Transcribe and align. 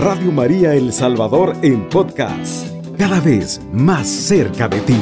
Radio 0.00 0.32
María 0.32 0.74
El 0.74 0.94
Salvador 0.94 1.54
en 1.60 1.86
podcast, 1.90 2.66
cada 2.96 3.20
vez 3.20 3.60
más 3.70 4.08
cerca 4.08 4.66
de 4.66 4.80
ti. 4.80 4.96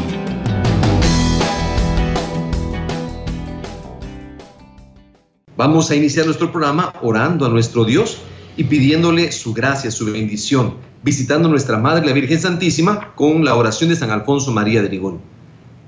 Vamos 5.56 5.92
a 5.92 5.94
iniciar 5.94 6.26
nuestro 6.26 6.50
programa 6.50 6.92
orando 7.00 7.46
a 7.46 7.48
nuestro 7.48 7.84
Dios 7.84 8.22
y 8.56 8.64
pidiéndole 8.64 9.30
su 9.30 9.54
gracia, 9.54 9.92
su 9.92 10.04
bendición, 10.06 10.74
visitando 11.04 11.48
nuestra 11.48 11.78
Madre 11.78 12.04
la 12.04 12.12
Virgen 12.12 12.40
Santísima 12.40 13.14
con 13.14 13.44
la 13.44 13.54
oración 13.54 13.90
de 13.90 13.96
San 13.96 14.10
Alfonso 14.10 14.50
María 14.50 14.82
de 14.82 14.88
Ligón. 14.88 15.20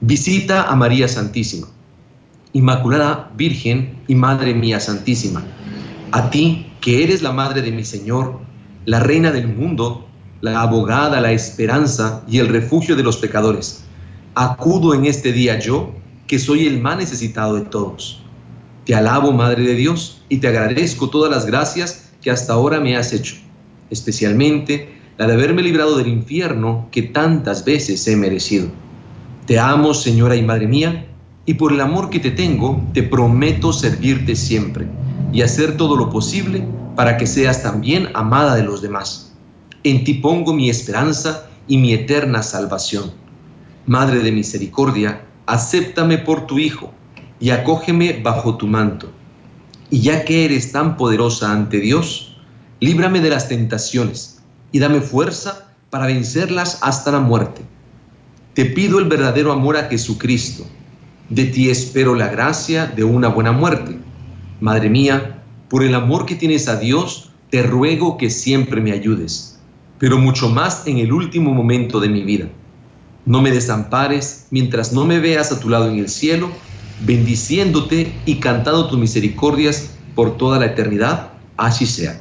Visita 0.01 0.71
a 0.71 0.77
María 0.77 1.09
Santísima, 1.09 1.67
Inmaculada 2.53 3.33
Virgen 3.37 4.05
y 4.07 4.15
Madre 4.15 4.55
mía 4.55 4.79
Santísima, 4.79 5.43
a 6.12 6.30
ti 6.30 6.70
que 6.80 7.02
eres 7.02 7.23
la 7.23 7.33
Madre 7.33 7.61
de 7.61 7.73
mi 7.73 7.84
Señor, 7.84 8.48
la 8.84 9.01
Reina 9.01 9.30
del 9.30 9.48
mundo, 9.48 10.07
la 10.41 10.62
abogada, 10.62 11.20
la 11.20 11.33
esperanza 11.33 12.23
y 12.29 12.39
el 12.39 12.48
refugio 12.48 12.97
de 12.97 13.03
los 13.03 13.16
pecadores. 13.16 13.84
Acudo 14.34 14.95
en 14.95 15.06
este 15.06 15.33
día 15.33 15.59
yo, 15.59 15.93
que 16.27 16.39
soy 16.39 16.66
el 16.66 16.80
más 16.80 16.97
necesitado 16.97 17.56
de 17.56 17.62
todos 17.62 18.20
te 18.91 18.97
alabo, 18.97 19.30
Madre 19.33 19.62
de 19.62 19.75
Dios, 19.75 20.23
y 20.29 20.39
te 20.39 20.48
agradezco 20.48 21.11
todas 21.11 21.30
las 21.30 21.47
gracias 21.47 22.11
que 22.20 22.29
hasta 22.29 22.55
ahora 22.55 22.80
me 22.80 22.97
has 22.97 23.12
hecho, 23.12 23.37
especialmente 23.89 24.89
la 25.17 25.28
de 25.28 25.34
haberme 25.34 25.62
librado 25.62 25.97
del 25.97 26.09
infierno 26.09 26.89
que 26.91 27.03
tantas 27.03 27.65
veces 27.65 28.06
he 28.09 28.17
merecido. 28.17 28.69
Te 29.47 29.61
amo, 29.61 29.95
Señora 29.95 30.34
y 30.34 30.42
Madre 30.42 30.67
mía, 30.67 31.06
y 31.47 31.55
por 31.55 31.73
el 31.73 31.81
amor 31.81 32.11
que 32.11 32.19
te 32.19 32.33
tengo, 32.33 32.83
te 32.92 33.05
prometo 33.05 33.73
servirte 33.73 34.34
siempre 34.34 34.89
y 35.33 35.43
hacer 35.43 35.77
todo 35.77 35.97
lo 35.97 36.11
posible 36.11 36.66
para 36.97 37.16
que 37.16 37.27
seas 37.27 37.62
también 37.62 38.09
amada 38.14 38.55
de 38.56 38.62
los 38.62 38.83
demás. 38.83 39.33
En 39.84 40.05
ti 40.05 40.14
pongo 40.14 40.53
mi 40.53 40.69
esperanza 40.69 41.48
y 41.67 41.78
mi 41.78 41.92
eterna 41.92 42.42
salvación. 42.42 43.12
Madre 43.86 44.20
de 44.20 44.33
misericordia, 44.33 45.23
acéptame 45.47 46.19
por 46.19 46.47
tu 46.47 46.58
Hijo 46.58 46.92
y 47.39 47.51
acógeme 47.51 48.20
bajo 48.23 48.56
tu 48.56 48.67
manto. 48.67 49.11
Y 49.89 50.01
ya 50.01 50.25
que 50.25 50.45
eres 50.45 50.73
tan 50.73 50.97
poderosa 50.97 51.53
ante 51.53 51.81
Dios, 51.81 52.36
líbrame 52.81 53.20
de 53.20 53.31
las 53.31 53.48
tentaciones 53.48 54.42
y 54.73 54.78
dame 54.78 55.01
fuerza 55.01 55.69
para 55.91 56.06
vencerlas 56.06 56.78
hasta 56.83 57.11
la 57.12 57.20
muerte. 57.20 57.62
Te 58.55 58.67
pido 58.67 58.98
el 58.98 59.06
verdadero 59.06 59.53
amor 59.53 59.77
a 59.77 59.84
Jesucristo. 59.84 60.64
De 61.28 61.45
ti 61.47 61.70
espero 61.70 62.14
la 62.14 62.28
gracia 62.28 62.86
de 62.86 63.05
una 63.05 63.28
buena 63.28 63.53
muerte. 63.53 63.97
Madre 64.61 64.91
mía, 64.91 65.42
por 65.69 65.83
el 65.83 65.94
amor 65.94 66.27
que 66.27 66.34
tienes 66.34 66.69
a 66.69 66.77
Dios, 66.78 67.30
te 67.50 67.62
ruego 67.62 68.16
que 68.16 68.30
siempre 68.30 68.80
me 68.80 68.92
ayudes, 68.92 69.58
pero 69.98 70.19
mucho 70.19 70.48
más 70.48 70.86
en 70.86 70.98
el 70.98 71.12
último 71.12 71.52
momento 71.52 72.00
de 72.00 72.08
mi 72.08 72.22
vida. 72.22 72.47
No 73.27 73.42
me 73.42 73.50
desampares 73.50 74.47
mientras 74.50 74.92
no 74.92 75.05
me 75.05 75.19
veas 75.19 75.52
a 75.52 75.61
tu 75.61 75.69
lado 75.69 75.91
en 75.91 75.98
el 75.98 76.08
cielo 76.08 76.50
bendiciéndote 77.05 78.12
y 78.27 78.36
cantando 78.36 78.89
tus 78.89 78.98
misericordias 78.98 79.91
por 80.14 80.36
toda 80.36 80.58
la 80.58 80.67
eternidad, 80.67 81.33
así 81.56 81.86
sea. 81.86 82.20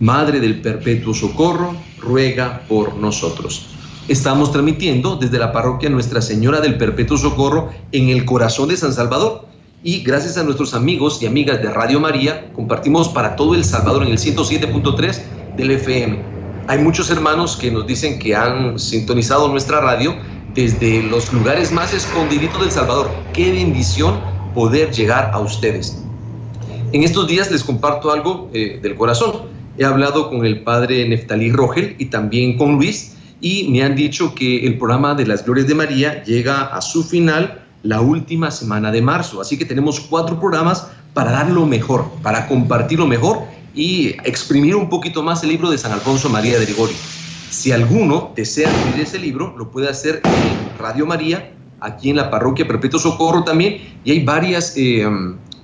Madre 0.00 0.40
del 0.40 0.60
perpetuo 0.60 1.14
socorro, 1.14 1.74
ruega 1.98 2.62
por 2.68 2.96
nosotros. 2.96 3.66
Estamos 4.08 4.50
transmitiendo 4.50 5.16
desde 5.16 5.38
la 5.38 5.52
parroquia 5.52 5.88
Nuestra 5.88 6.20
Señora 6.20 6.60
del 6.60 6.76
Perpetuo 6.76 7.16
Socorro 7.16 7.70
en 7.92 8.08
el 8.08 8.24
corazón 8.24 8.68
de 8.68 8.76
San 8.76 8.92
Salvador. 8.92 9.46
Y 9.84 10.04
gracias 10.04 10.38
a 10.38 10.44
nuestros 10.44 10.74
amigos 10.74 11.20
y 11.20 11.26
amigas 11.26 11.60
de 11.60 11.68
Radio 11.68 11.98
María, 11.98 12.52
compartimos 12.52 13.08
para 13.08 13.34
todo 13.34 13.56
El 13.56 13.64
Salvador 13.64 14.04
en 14.04 14.12
el 14.12 14.18
107.3 14.18 15.20
del 15.56 15.72
FM. 15.72 16.20
Hay 16.68 16.78
muchos 16.78 17.10
hermanos 17.10 17.56
que 17.56 17.72
nos 17.72 17.84
dicen 17.84 18.20
que 18.20 18.36
han 18.36 18.78
sintonizado 18.78 19.48
nuestra 19.48 19.80
radio 19.80 20.14
desde 20.54 21.02
los 21.02 21.32
lugares 21.32 21.72
más 21.72 21.92
escondiditos 21.92 22.60
del 22.60 22.70
Salvador. 22.70 23.10
Qué 23.32 23.50
bendición 23.50 24.20
poder 24.54 24.92
llegar 24.92 25.32
a 25.32 25.40
ustedes. 25.40 26.00
En 26.92 27.02
estos 27.02 27.26
días 27.26 27.50
les 27.50 27.64
comparto 27.64 28.12
algo 28.12 28.50
eh, 28.54 28.78
del 28.80 28.94
corazón. 28.94 29.32
He 29.78 29.84
hablado 29.84 30.30
con 30.30 30.46
el 30.46 30.62
padre 30.62 31.08
Neftalí 31.08 31.50
Rogel 31.50 31.96
y 31.98 32.04
también 32.04 32.56
con 32.56 32.76
Luis 32.76 33.16
y 33.40 33.68
me 33.70 33.82
han 33.82 33.96
dicho 33.96 34.32
que 34.36 34.64
el 34.64 34.78
programa 34.78 35.16
de 35.16 35.26
las 35.26 35.44
Glorias 35.44 35.66
de 35.66 35.74
María 35.74 36.22
llega 36.22 36.66
a 36.66 36.80
su 36.80 37.02
final 37.02 37.62
la 37.82 38.00
última 38.00 38.50
semana 38.50 38.90
de 38.90 39.02
marzo. 39.02 39.40
Así 39.40 39.58
que 39.58 39.64
tenemos 39.64 40.00
cuatro 40.00 40.38
programas 40.38 40.88
para 41.14 41.32
dar 41.32 41.50
lo 41.50 41.66
mejor, 41.66 42.10
para 42.22 42.46
compartir 42.48 42.98
lo 42.98 43.06
mejor 43.06 43.40
y 43.74 44.08
exprimir 44.24 44.76
un 44.76 44.88
poquito 44.88 45.22
más 45.22 45.42
el 45.42 45.50
libro 45.50 45.70
de 45.70 45.78
San 45.78 45.92
Alfonso 45.92 46.28
María 46.28 46.58
de 46.58 46.66
Gregorio. 46.66 46.96
Si 47.50 47.72
alguno 47.72 48.32
desea 48.34 48.70
leer 48.70 49.00
ese 49.00 49.18
libro, 49.18 49.54
lo 49.56 49.70
puede 49.70 49.88
hacer 49.88 50.22
en 50.24 50.78
Radio 50.78 51.06
María, 51.06 51.52
aquí 51.80 52.10
en 52.10 52.16
la 52.16 52.30
parroquia 52.30 52.66
Perpetuo 52.66 52.98
Socorro 52.98 53.44
también, 53.44 53.78
y 54.04 54.12
hay 54.12 54.24
varias 54.24 54.74
eh, 54.76 55.06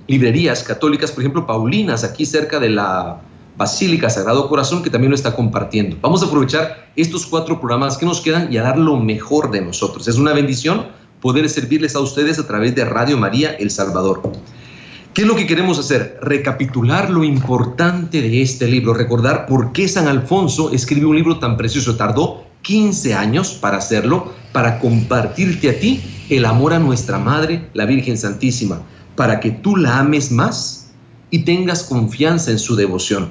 librerías 0.07 0.63
católicas, 0.63 1.11
por 1.11 1.23
ejemplo, 1.23 1.47
Paulinas, 1.47 2.03
aquí 2.03 2.25
cerca 2.25 2.59
de 2.59 2.69
la 2.69 3.21
Basílica 3.57 4.09
Sagrado 4.09 4.47
Corazón, 4.47 4.83
que 4.83 4.89
también 4.89 5.09
lo 5.09 5.15
está 5.15 5.35
compartiendo. 5.35 5.97
Vamos 6.01 6.23
a 6.23 6.27
aprovechar 6.27 6.89
estos 6.95 7.25
cuatro 7.25 7.59
programas 7.59 7.97
que 7.97 8.05
nos 8.05 8.21
quedan 8.21 8.51
y 8.53 8.57
a 8.57 8.63
dar 8.63 8.77
lo 8.77 8.97
mejor 8.97 9.51
de 9.51 9.61
nosotros. 9.61 10.07
Es 10.07 10.15
una 10.15 10.33
bendición 10.33 10.87
poder 11.21 11.49
servirles 11.49 11.95
a 11.95 11.99
ustedes 11.99 12.39
a 12.39 12.47
través 12.47 12.75
de 12.75 12.85
Radio 12.85 13.17
María 13.17 13.51
El 13.51 13.71
Salvador. 13.71 14.21
¿Qué 15.13 15.23
es 15.23 15.27
lo 15.27 15.35
que 15.35 15.47
queremos 15.47 15.79
hacer? 15.79 16.19
Recapitular 16.21 17.09
lo 17.09 17.23
importante 17.23 18.21
de 18.21 18.41
este 18.41 18.67
libro, 18.67 18.93
recordar 18.93 19.47
por 19.47 19.73
qué 19.73 19.87
San 19.87 20.07
Alfonso 20.07 20.71
escribió 20.71 21.09
un 21.09 21.15
libro 21.15 21.39
tan 21.39 21.57
precioso. 21.57 21.97
Tardó 21.97 22.45
15 22.61 23.15
años 23.15 23.53
para 23.53 23.77
hacerlo, 23.77 24.33
para 24.53 24.79
compartirte 24.79 25.69
a 25.69 25.79
ti 25.79 26.01
el 26.29 26.45
amor 26.45 26.73
a 26.73 26.79
nuestra 26.79 27.17
Madre, 27.17 27.69
la 27.73 27.85
Virgen 27.85 28.17
Santísima, 28.17 28.81
para 29.15 29.39
que 29.39 29.51
tú 29.51 29.75
la 29.75 29.99
ames 29.99 30.31
más 30.31 30.91
y 31.31 31.39
tengas 31.39 31.83
confianza 31.83 32.51
en 32.51 32.59
su 32.59 32.75
devoción. 32.75 33.29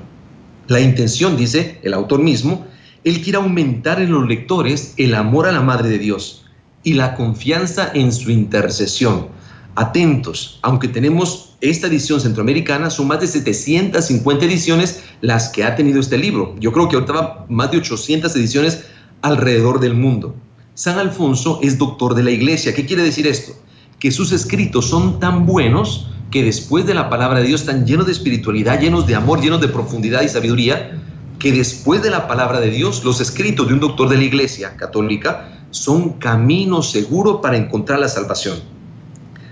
La 0.67 0.81
intención, 0.81 1.37
dice 1.37 1.79
el 1.83 1.95
autor 1.95 2.21
mismo, 2.21 2.67
él 3.05 3.23
quiere 3.23 3.39
aumentar 3.39 4.03
en 4.03 4.11
los 4.11 4.27
lectores 4.29 4.95
el 4.99 5.15
amor 5.15 5.47
a 5.47 5.53
la 5.53 5.63
Madre 5.63 5.89
de 5.89 5.99
Dios 5.99 6.48
y 6.83 6.95
la 6.95 7.15
confianza 7.15 7.91
en 7.95 8.13
su 8.13 8.31
intercesión. 8.31 9.29
Atentos, 9.75 10.59
aunque 10.63 10.89
tenemos 10.89 11.49
esta 11.61 11.89
edición 11.89 12.21
centroamericana 12.21 12.89
son 12.91 13.09
más 13.09 13.21
de 13.21 13.27
750 13.27 14.45
ediciones 14.45 15.03
las 15.21 15.49
que 15.49 15.65
ha 15.65 15.75
tenido 15.75 16.01
este 16.01 16.19
libro. 16.19 16.55
Yo 16.61 16.73
creo 16.73 16.89
que 16.89 16.97
ahorita 16.97 17.13
va 17.13 17.47
más 17.49 17.71
de 17.71 17.79
800 17.79 18.35
ediciones 18.37 18.85
alrededor 19.23 19.81
del 19.81 19.95
mundo. 19.95 20.37
San 20.75 20.99
Alfonso 20.99 21.59
es 21.63 21.79
doctor 21.79 22.15
de 22.15 22.23
la 22.23 22.31
iglesia. 22.31 22.75
¿Qué 22.75 22.87
quiere 22.87 23.03
decir 23.03 23.27
esto? 23.27 23.53
Que 23.99 24.13
sus 24.13 24.31
escritos 24.31 24.87
son 24.87 25.19
tan 25.19 25.47
buenos 25.47 26.11
que 26.31 26.45
después 26.45 26.87
de 26.87 26.95
la 26.95 27.11
palabra 27.11 27.41
de 27.41 27.49
Dios 27.49 27.63
están 27.63 27.87
llenos 27.87 28.07
de 28.07 28.13
espiritualidad, 28.13 28.81
llenos 28.81 29.07
de 29.07 29.17
amor, 29.17 29.41
llenos 29.41 29.61
de 29.61 29.69
profundidad 29.69 30.23
y 30.23 30.29
sabiduría, 30.29 31.01
que 31.41 31.53
después 31.53 32.03
de 32.03 32.11
la 32.11 32.29
palabra 32.29 32.61
de 32.61 32.71
Dios, 32.71 33.03
los 33.05 33.21
escritos 33.21 33.67
de 33.67 33.75
un 33.75 33.81
doctor 33.81 34.09
de 34.09 34.19
la 34.19 34.25
iglesia 34.25 34.77
católica 34.77 35.58
son 35.71 36.15
camino 36.15 36.83
seguro 36.83 37.41
para 37.41 37.57
encontrar 37.57 37.99
la 37.99 38.09
salvación. 38.09 38.59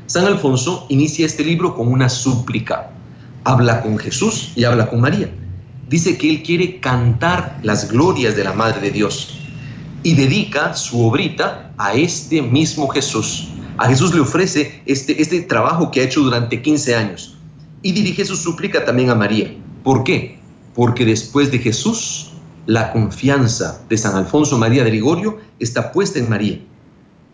San 0.07 0.25
Alfonso 0.25 0.87
inicia 0.89 1.27
este 1.27 1.45
libro 1.45 1.75
con 1.75 1.89
una 1.89 2.09
súplica. 2.09 2.91
Habla 3.45 3.83
con 3.83 3.99
Jesús 3.99 4.53
y 4.55 4.65
habla 4.65 4.89
con 4.89 5.01
María. 5.01 5.31
Dice 5.89 6.17
que 6.17 6.31
él 6.31 6.43
quiere 6.43 6.81
cantar 6.81 7.59
las 7.63 7.91
glorias 7.91 8.37
de 8.37 8.45
la 8.45 8.53
Madre 8.53 8.81
de 8.81 8.91
Dios 8.91 9.39
y 10.03 10.15
dedica 10.15 10.75
su 10.75 11.05
obrita 11.05 11.73
a 11.79 11.95
este 11.95 12.43
mismo 12.43 12.89
Jesús. 12.89 13.49
A 13.79 13.89
Jesús 13.89 14.15
le 14.15 14.21
ofrece 14.21 14.83
este, 14.87 15.21
este 15.21 15.43
trabajo 15.43 15.91
que 15.91 16.01
ha 16.01 16.05
hecho 16.05 16.23
durante 16.23 16.63
15 16.63 16.95
años 16.95 17.37
y 17.83 17.93
dirige 17.93 18.25
su 18.25 18.37
súplica 18.37 18.85
también 18.85 19.11
a 19.11 19.15
María. 19.15 19.53
¿Por 19.85 20.03
qué? 20.03 20.39
Porque 20.75 21.05
después 21.05 21.51
de 21.51 21.59
Jesús, 21.59 22.26
la 22.67 22.93
confianza 22.93 23.81
de 23.89 23.97
San 23.97 24.17
Alfonso 24.17 24.59
María 24.59 24.85
de 24.85 24.91
Ligorio 24.91 25.39
está 25.61 25.93
puesta 25.93 26.19
en 26.19 26.29
María. 26.29 26.61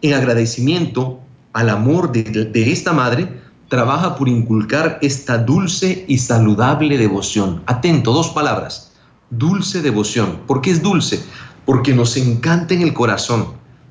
En 0.02 0.14
agradecimiento 0.14 1.20
al 1.52 1.70
amor 1.70 2.12
de, 2.12 2.72
esta 2.72 2.92
madre, 2.92 3.40
trabaja 3.68 4.16
por 4.16 4.28
inculcar 4.28 4.98
esta 5.00 5.38
dulce 5.38 6.04
y 6.06 6.18
saludable 6.18 6.98
devoción. 6.98 7.62
Atento, 7.66 8.12
dos 8.12 8.28
palabras. 8.30 8.92
Dulce 9.30 9.80
devoción. 9.80 10.40
¿Por 10.46 10.60
qué 10.60 10.70
es 10.70 10.82
dulce? 10.82 11.22
Porque 11.64 11.94
nos 11.94 12.16
encanta 12.16 12.74
en 12.74 12.82
el 12.82 12.92
corazón, 12.92 13.46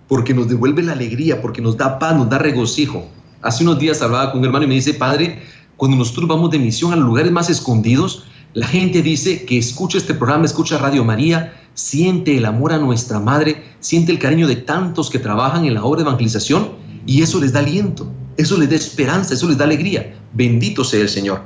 porque 0.08 0.34
nos 0.34 0.48
devuelve 0.48 0.84
la 0.84 0.94
alegría, 0.94 1.42
porque 1.42 1.62
nos 1.62 1.78
da 1.78 1.98
paz, 1.98 2.16
nos 2.16 2.30
da 2.30 2.38
regocijo. 2.38 3.08
Hace 3.42 3.64
unos 3.64 3.80
días 3.80 4.02
hablaba 4.02 4.32
con 4.32 4.42
un 4.42 4.46
hermano 4.46 4.66
y 4.66 4.68
me 4.68 4.76
dice, 4.76 4.94
Padre, 4.94 5.42
cuando 5.78 5.98
nosotros 5.98 6.28
vamos 6.28 6.52
de 6.52 6.60
misión 6.60 6.94
a 6.94 6.96
los 6.96 7.06
lugares 7.06 7.32
más 7.32 7.50
escondidos, 7.50 8.26
la 8.53 8.68
gente 8.68 9.01
dice 9.01 9.45
que 9.45 9.57
escucha 9.57 9.98
este 9.98 10.13
programa, 10.13 10.45
escucha 10.45 10.77
Radio 10.77 11.06
María, 11.06 11.53
siente 11.74 12.36
el 12.36 12.45
amor 12.45 12.74
a 12.74 12.80
nuestra 12.80 13.19
madre, 13.19 13.63
siente 13.80 14.12
el 14.12 14.19
cariño 14.19 14.45
de 14.45 14.57
tantos 14.57 15.09
que 15.09 15.19
trabajan 15.19 15.65
en 15.65 15.74
la 15.74 15.86
obra 15.86 16.01
de 16.01 16.09
evangelización 16.09 16.71
y 17.06 17.21
eso 17.21 17.39
les 17.39 17.53
da 17.53 17.59
aliento, 17.59 18.12
eso 18.36 18.57
les 18.57 18.69
da 18.69 18.75
esperanza, 18.75 19.33
eso 19.33 19.48
les 19.48 19.57
da 19.57 19.63
alegría. 19.63 20.15
Bendito 20.33 20.83
sea 20.83 21.01
el 21.01 21.09
Señor. 21.09 21.44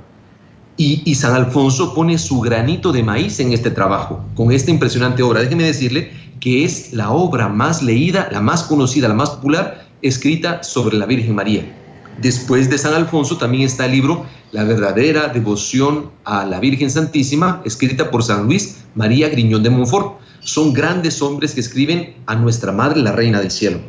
Y, 0.78 1.16
San 1.16 1.34
Alfonso 1.34 1.94
pone 1.94 2.18
su 2.18 2.42
granito 2.42 2.92
de 2.92 3.02
maíz 3.02 3.40
en 3.40 3.54
este 3.54 3.72
trabajo, 3.72 4.22
con 4.36 4.52
esta 4.52 4.72
impresionante 4.72 5.24
obra. 5.24 5.40
Déjeme 5.40 5.64
decirle 5.64 6.12
que 6.42 6.66
es 6.66 6.92
la 6.92 7.12
obra 7.12 7.48
más 7.48 7.82
leída, 7.82 8.28
la 8.32 8.42
más 8.42 8.64
conocida, 8.64 9.08
la 9.08 9.14
más 9.14 9.30
popular, 9.30 9.88
escrita 10.02 10.64
sobre 10.64 10.98
la 10.98 11.06
Virgen 11.06 11.36
María. 11.36 11.85
Después 12.22 12.70
de 12.70 12.78
San 12.78 12.94
Alfonso 12.94 13.38
también 13.38 13.64
está 13.64 13.86
el 13.86 13.92
libro 13.92 14.26
La 14.52 14.64
verdadera 14.64 15.28
devoción 15.28 16.12
a 16.24 16.46
la 16.46 16.60
Virgen 16.60 16.90
Santísima, 16.90 17.62
escrita 17.66 18.10
por 18.10 18.24
San 18.24 18.46
Luis 18.46 18.78
María 18.96 19.30
Griñón 19.30 19.64
de 19.64 19.70
Montfort. 19.70 20.20
Son 20.40 20.74
grandes 20.74 21.22
hombres 21.22 21.54
que 21.54 21.60
escriben 21.60 22.16
a 22.28 22.36
nuestra 22.36 22.72
Madre, 22.72 23.02
la 23.02 23.12
Reina 23.12 23.40
del 23.42 23.52
Cielo. 23.52 23.80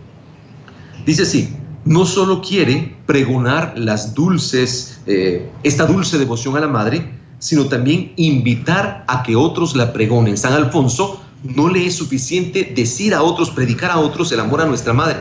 Dice 1.05 1.23
así, 1.23 1.51
no 1.85 2.05
solo 2.05 2.43
quiere 2.43 2.97
pregonar 3.07 3.75
las 3.79 4.13
dulces, 4.15 5.01
eh, 5.07 5.49
esta 5.63 5.87
dulce 5.87 6.19
devoción 6.19 6.57
a 6.57 6.61
la 6.61 6.67
Madre, 6.67 7.09
sino 7.39 7.67
también 7.67 8.13
invitar 8.17 9.05
a 9.07 9.23
que 9.23 9.37
otros 9.37 9.77
la 9.77 9.93
pregonen. 9.93 10.37
San 10.37 10.53
Alfonso 10.53 11.23
no 11.45 11.69
le 11.69 11.87
es 11.87 11.95
suficiente 11.95 12.73
decir 12.75 13.15
a 13.15 13.23
otros, 13.23 13.51
predicar 13.51 13.93
a 13.93 13.99
otros 13.99 14.33
el 14.33 14.41
amor 14.41 14.63
a 14.63 14.67
nuestra 14.67 14.93
Madre, 14.93 15.19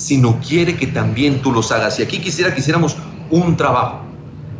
sino 0.00 0.40
quiere 0.40 0.76
que 0.76 0.86
también 0.86 1.42
tú 1.42 1.52
los 1.52 1.70
hagas. 1.70 1.98
Y 2.00 2.02
aquí 2.02 2.20
quisiera 2.20 2.54
que 2.54 2.60
hiciéramos 2.60 2.96
un 3.30 3.54
trabajo. 3.54 4.00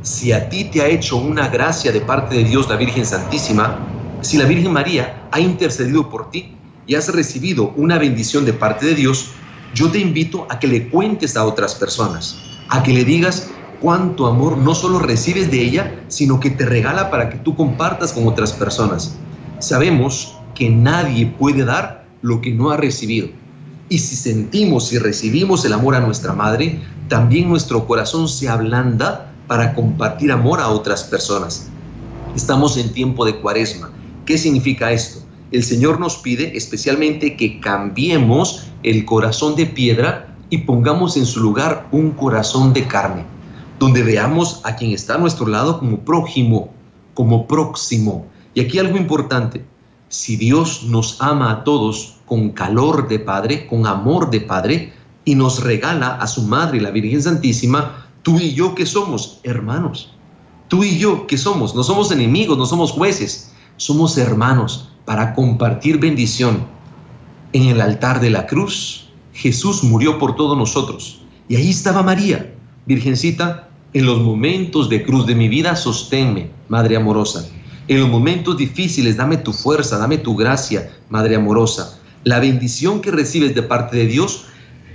Si 0.03 0.33
a 0.33 0.51
ti 0.51 0.65
te 0.65 0.83
ha 0.83 0.87
hecho 0.87 1.17
una 1.17 1.49
gracia 1.49 1.93
de 1.93 2.03
parte 2.03 2.37
de 2.37 2.45
Dios 2.45 2.69
la 2.69 2.77
Virgen 2.77 3.07
Santísima, 3.07 3.79
si 4.21 4.37
la 4.37 4.45
Virgen 4.45 4.71
María 4.71 5.29
ha 5.33 5.41
intercedido 5.41 6.11
por 6.11 6.31
ti 6.31 6.55
y 6.87 6.95
has 6.95 7.09
recibido 7.09 7.73
una 7.77 7.97
bendición 7.97 8.45
de 8.45 8.53
parte 8.53 8.85
de 8.85 8.95
Dios, 8.95 9.31
yo 9.75 9.91
te 9.91 9.99
invito 9.99 10.47
a 10.51 10.59
que 10.59 10.69
le 10.69 10.91
cuentes 10.91 11.39
a 11.39 11.45
otras 11.45 11.75
personas, 11.75 12.37
a 12.69 12.83
que 12.83 12.93
le 12.93 13.05
digas 13.05 13.49
cuánto 13.81 14.27
amor 14.27 14.59
no 14.59 14.75
solo 14.75 14.99
recibes 14.99 15.51
de 15.51 15.63
ella, 15.63 16.03
sino 16.09 16.39
que 16.39 16.51
te 16.51 16.67
regala 16.67 17.11
para 17.11 17.31
que 17.31 17.39
tú 17.39 17.57
compartas 17.57 18.13
con 18.13 18.29
otras 18.29 18.53
personas. 18.53 19.17
Sabemos 19.59 20.37
que 20.55 20.69
nadie 20.69 21.25
puede 21.27 21.65
dar 21.65 22.05
lo 22.21 22.43
que 22.43 22.53
no 22.53 22.71
ha 22.71 22.77
recibido. 22.77 23.40
Y 23.91 23.99
si 23.99 24.15
sentimos 24.15 24.93
y 24.93 24.99
recibimos 24.99 25.65
el 25.65 25.73
amor 25.73 25.97
a 25.97 26.01
nuestra 26.01 26.33
madre, 26.33 26.81
también 27.09 27.49
nuestro 27.49 27.89
corazón 27.89 28.29
se 28.29 28.49
ablanda 28.49 29.33
para 29.49 29.75
compartir 29.75 30.31
amor 30.31 30.61
a 30.61 30.69
otras 30.69 31.03
personas. 31.03 31.69
Estamos 32.37 32.77
en 32.77 32.93
tiempo 32.93 33.25
de 33.25 33.35
cuaresma. 33.41 33.91
¿Qué 34.27 34.39
significa 34.39 34.93
esto? 34.93 35.19
El 35.51 35.65
Señor 35.65 35.99
nos 35.99 36.19
pide 36.19 36.57
especialmente 36.57 37.37
que 37.37 37.59
cambiemos 37.59 38.69
el 38.85 39.05
corazón 39.05 39.57
de 39.57 39.67
piedra 39.67 40.37
y 40.51 40.59
pongamos 40.59 41.17
en 41.17 41.27
su 41.27 41.41
lugar 41.41 41.89
un 41.91 42.13
corazón 42.13 42.73
de 42.73 42.87
carne, 42.87 43.25
donde 43.81 44.05
veamos 44.05 44.61
a 44.63 44.77
quien 44.77 44.93
está 44.93 45.17
a 45.17 45.19
nuestro 45.19 45.49
lado 45.49 45.81
como 45.81 45.99
prójimo, 45.99 46.73
como 47.15 47.49
próximo. 47.49 48.25
Y 48.55 48.61
aquí 48.61 48.79
algo 48.79 48.97
importante, 48.97 49.65
si 50.09 50.37
Dios 50.37 50.85
nos 50.85 51.21
ama 51.21 51.51
a 51.51 51.65
todos 51.65 52.20
con 52.31 52.51
calor 52.51 53.09
de 53.09 53.19
Padre, 53.19 53.67
con 53.67 53.89
amor 53.89 54.31
de 54.31 54.41
Padre, 54.41 54.93
y 55.25 55.35
nos 55.35 55.65
regala 55.65 56.15
a 56.15 56.29
su 56.29 56.43
Madre, 56.43 56.81
la 56.81 56.93
Virgen 56.93 57.21
Santísima, 57.21 58.07
tú 58.23 58.39
y 58.39 58.55
yo 58.55 58.77
que 58.77 58.87
somos 58.87 59.41
hermanos, 59.43 60.15
tú 60.69 60.85
y 60.85 60.97
yo 60.97 61.27
que 61.27 61.37
somos, 61.37 61.75
no 61.75 61.83
somos 61.83 62.13
enemigos, 62.13 62.57
no 62.57 62.67
somos 62.67 62.93
jueces, 62.93 63.51
somos 63.79 64.17
hermanos 64.17 64.93
para 65.05 65.35
compartir 65.35 65.99
bendición 65.99 66.65
en 67.53 67.65
el 67.65 67.81
altar 67.81 68.21
de 68.21 68.31
la 68.31 68.47
cruz, 68.47 69.09
Jesús 69.33 69.83
murió 69.83 70.21
por 70.21 70.37
todos 70.37 70.57
nosotros. 70.57 71.23
Y 71.49 71.57
ahí 71.57 71.71
estaba 71.71 72.05
María, 72.05 72.55
Virgencita, 72.87 73.69
en 73.93 74.07
los 74.07 74.21
momentos 74.21 74.89
de 74.89 75.03
cruz 75.03 75.27
de 75.27 75.35
mi 75.35 75.49
vida, 75.49 75.75
sosténme, 75.75 76.49
Madre 76.69 76.95
amorosa. 76.95 77.45
En 77.89 77.99
los 77.99 78.09
momentos 78.09 78.57
difíciles, 78.57 79.17
dame 79.17 79.37
tu 79.39 79.53
fuerza, 79.53 79.99
dame 79.99 80.19
tu 80.19 80.37
gracia, 80.37 80.93
Madre 81.09 81.35
amorosa. 81.35 82.00
La 82.25 82.39
bendición 82.39 83.01
que 83.01 83.11
recibes 83.11 83.55
de 83.55 83.63
parte 83.63 83.97
de 83.97 84.07
Dios, 84.07 84.45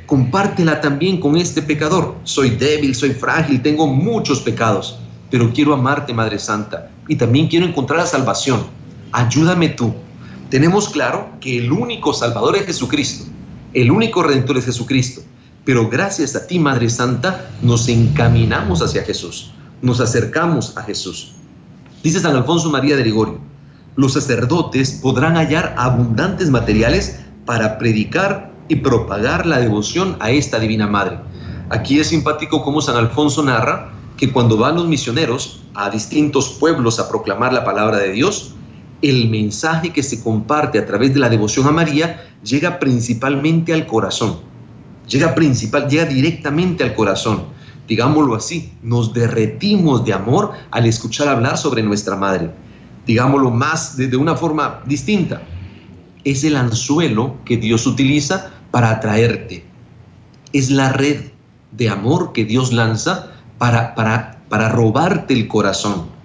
compártela 0.05 0.81
también 0.81 1.19
con 1.19 1.37
este 1.37 1.61
pecador. 1.61 2.15
Soy 2.23 2.51
débil, 2.51 2.93
soy 2.93 3.11
frágil, 3.11 3.61
tengo 3.61 3.87
muchos 3.87 4.41
pecados, 4.41 4.99
pero 5.31 5.51
quiero 5.51 5.73
amarte, 5.73 6.13
Madre 6.13 6.37
Santa, 6.37 6.91
y 7.07 7.15
también 7.15 7.47
quiero 7.47 7.65
encontrar 7.65 7.99
la 7.99 8.05
salvación. 8.05 8.61
Ayúdame 9.11 9.69
tú, 9.69 9.93
tenemos 10.49 10.89
claro 10.89 11.29
que 11.41 11.57
el 11.57 11.71
único 11.71 12.13
Salvador 12.13 12.55
es 12.55 12.65
Jesucristo, 12.67 13.25
el 13.73 13.89
único 13.89 14.21
Redentor 14.21 14.57
es 14.57 14.65
Jesucristo. 14.65 15.21
Pero 15.63 15.89
gracias 15.89 16.35
a 16.35 16.45
ti, 16.45 16.59
Madre 16.59 16.89
Santa, 16.91 17.49
nos 17.63 17.87
encaminamos 17.87 18.83
hacia 18.83 19.03
Jesús, 19.03 19.51
nos 19.81 19.99
acercamos 19.99 20.77
a 20.77 20.83
Jesús. 20.83 21.33
Dice 22.03 22.19
San 22.19 22.35
Alfonso 22.35 22.69
María 22.69 22.95
de 22.95 23.03
Ligorio, 23.03 23.39
los 23.95 24.13
sacerdotes 24.13 24.91
podrán 25.01 25.35
hallar 25.35 25.73
abundantes 25.77 26.49
materiales 26.49 27.19
para 27.45 27.77
predicar 27.77 28.51
y 28.67 28.77
propagar 28.77 29.45
la 29.45 29.59
devoción 29.59 30.17
a 30.19 30.31
esta 30.31 30.59
Divina 30.59 30.87
Madre. 30.87 31.19
Aquí 31.69 31.99
es 31.99 32.07
simpático 32.07 32.63
como 32.63 32.81
San 32.81 32.97
Alfonso 32.97 33.43
narra 33.43 33.91
que 34.17 34.31
cuando 34.31 34.57
van 34.57 34.75
los 34.75 34.87
misioneros 34.87 35.61
a 35.73 35.89
distintos 35.89 36.49
pueblos 36.59 36.99
a 36.99 37.09
proclamar 37.09 37.53
la 37.53 37.63
palabra 37.63 37.97
de 37.97 38.11
Dios, 38.11 38.53
el 39.01 39.29
mensaje 39.29 39.91
que 39.91 40.03
se 40.03 40.23
comparte 40.23 40.79
a 40.79 40.85
través 40.85 41.13
de 41.13 41.19
la 41.19 41.29
devoción 41.29 41.67
a 41.67 41.71
María 41.71 42.25
llega 42.43 42.79
principalmente 42.79 43.73
al 43.73 43.85
corazón. 43.85 44.39
Llega 45.07 45.35
principal, 45.35 45.87
llega 45.87 46.05
directamente 46.05 46.83
al 46.83 46.95
corazón. 46.95 47.43
Digámoslo 47.87 48.35
así, 48.35 48.73
nos 48.81 49.13
derretimos 49.13 50.03
de 50.05 50.13
amor 50.13 50.53
al 50.71 50.85
escuchar 50.85 51.27
hablar 51.27 51.57
sobre 51.57 51.83
nuestra 51.83 52.15
madre. 52.15 52.49
Digámoslo 53.05 53.51
más 53.51 53.97
de, 53.97 54.15
una 54.15 54.35
forma 54.35 54.81
distinta. 54.85 55.41
Es 56.23 56.43
el 56.43 56.55
anzuelo 56.55 57.35
que 57.45 57.57
Dios 57.57 57.85
utiliza 57.85 58.51
para 58.71 58.89
atraerte. 58.89 59.65
Es 60.53 60.69
la 60.69 60.91
red 60.91 61.31
de 61.71 61.89
amor 61.89 62.33
que 62.33 62.45
Dios 62.45 62.73
lanza 62.73 63.31
para, 63.57 63.95
para, 63.95 64.41
para 64.49 64.69
robarte 64.69 65.33
el 65.33 65.47
corazón 65.47 66.15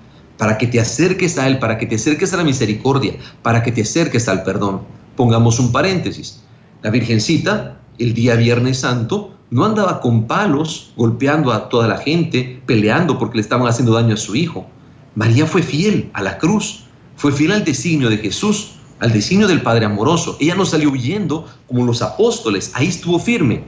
para 0.40 0.56
que 0.56 0.66
te 0.66 0.80
acerques 0.80 1.36
a 1.36 1.46
Él, 1.46 1.58
para 1.58 1.76
que 1.76 1.84
te 1.84 1.96
acerques 1.96 2.32
a 2.32 2.38
la 2.38 2.44
misericordia, 2.44 3.12
para 3.42 3.62
que 3.62 3.72
te 3.72 3.82
acerques 3.82 4.26
al 4.26 4.42
perdón. 4.42 4.80
Pongamos 5.14 5.60
un 5.60 5.70
paréntesis. 5.70 6.40
La 6.80 6.88
Virgencita, 6.88 7.76
el 7.98 8.14
día 8.14 8.36
Viernes 8.36 8.78
Santo, 8.78 9.34
no 9.50 9.66
andaba 9.66 10.00
con 10.00 10.26
palos 10.26 10.94
golpeando 10.96 11.52
a 11.52 11.68
toda 11.68 11.86
la 11.86 11.98
gente, 11.98 12.62
peleando 12.64 13.18
porque 13.18 13.36
le 13.36 13.42
estaban 13.42 13.68
haciendo 13.68 13.92
daño 13.92 14.14
a 14.14 14.16
su 14.16 14.34
hijo. 14.34 14.66
María 15.20 15.44
fue 15.44 15.62
fiel 15.62 16.08
a 16.14 16.22
la 16.22 16.38
cruz, 16.38 16.85
fue 17.16 17.30
fiel 17.30 17.52
al 17.52 17.62
designio 17.62 18.09
de 18.09 18.16
Jesús, 18.16 18.76
al 19.00 19.12
designio 19.12 19.47
del 19.49 19.61
Padre 19.61 19.85
amoroso. 19.85 20.38
Ella 20.40 20.54
no 20.54 20.64
salió 20.64 20.88
huyendo 20.92 21.47
como 21.68 21.85
los 21.85 22.00
apóstoles, 22.00 22.71
ahí 22.73 22.87
estuvo 22.87 23.18
firme. 23.18 23.62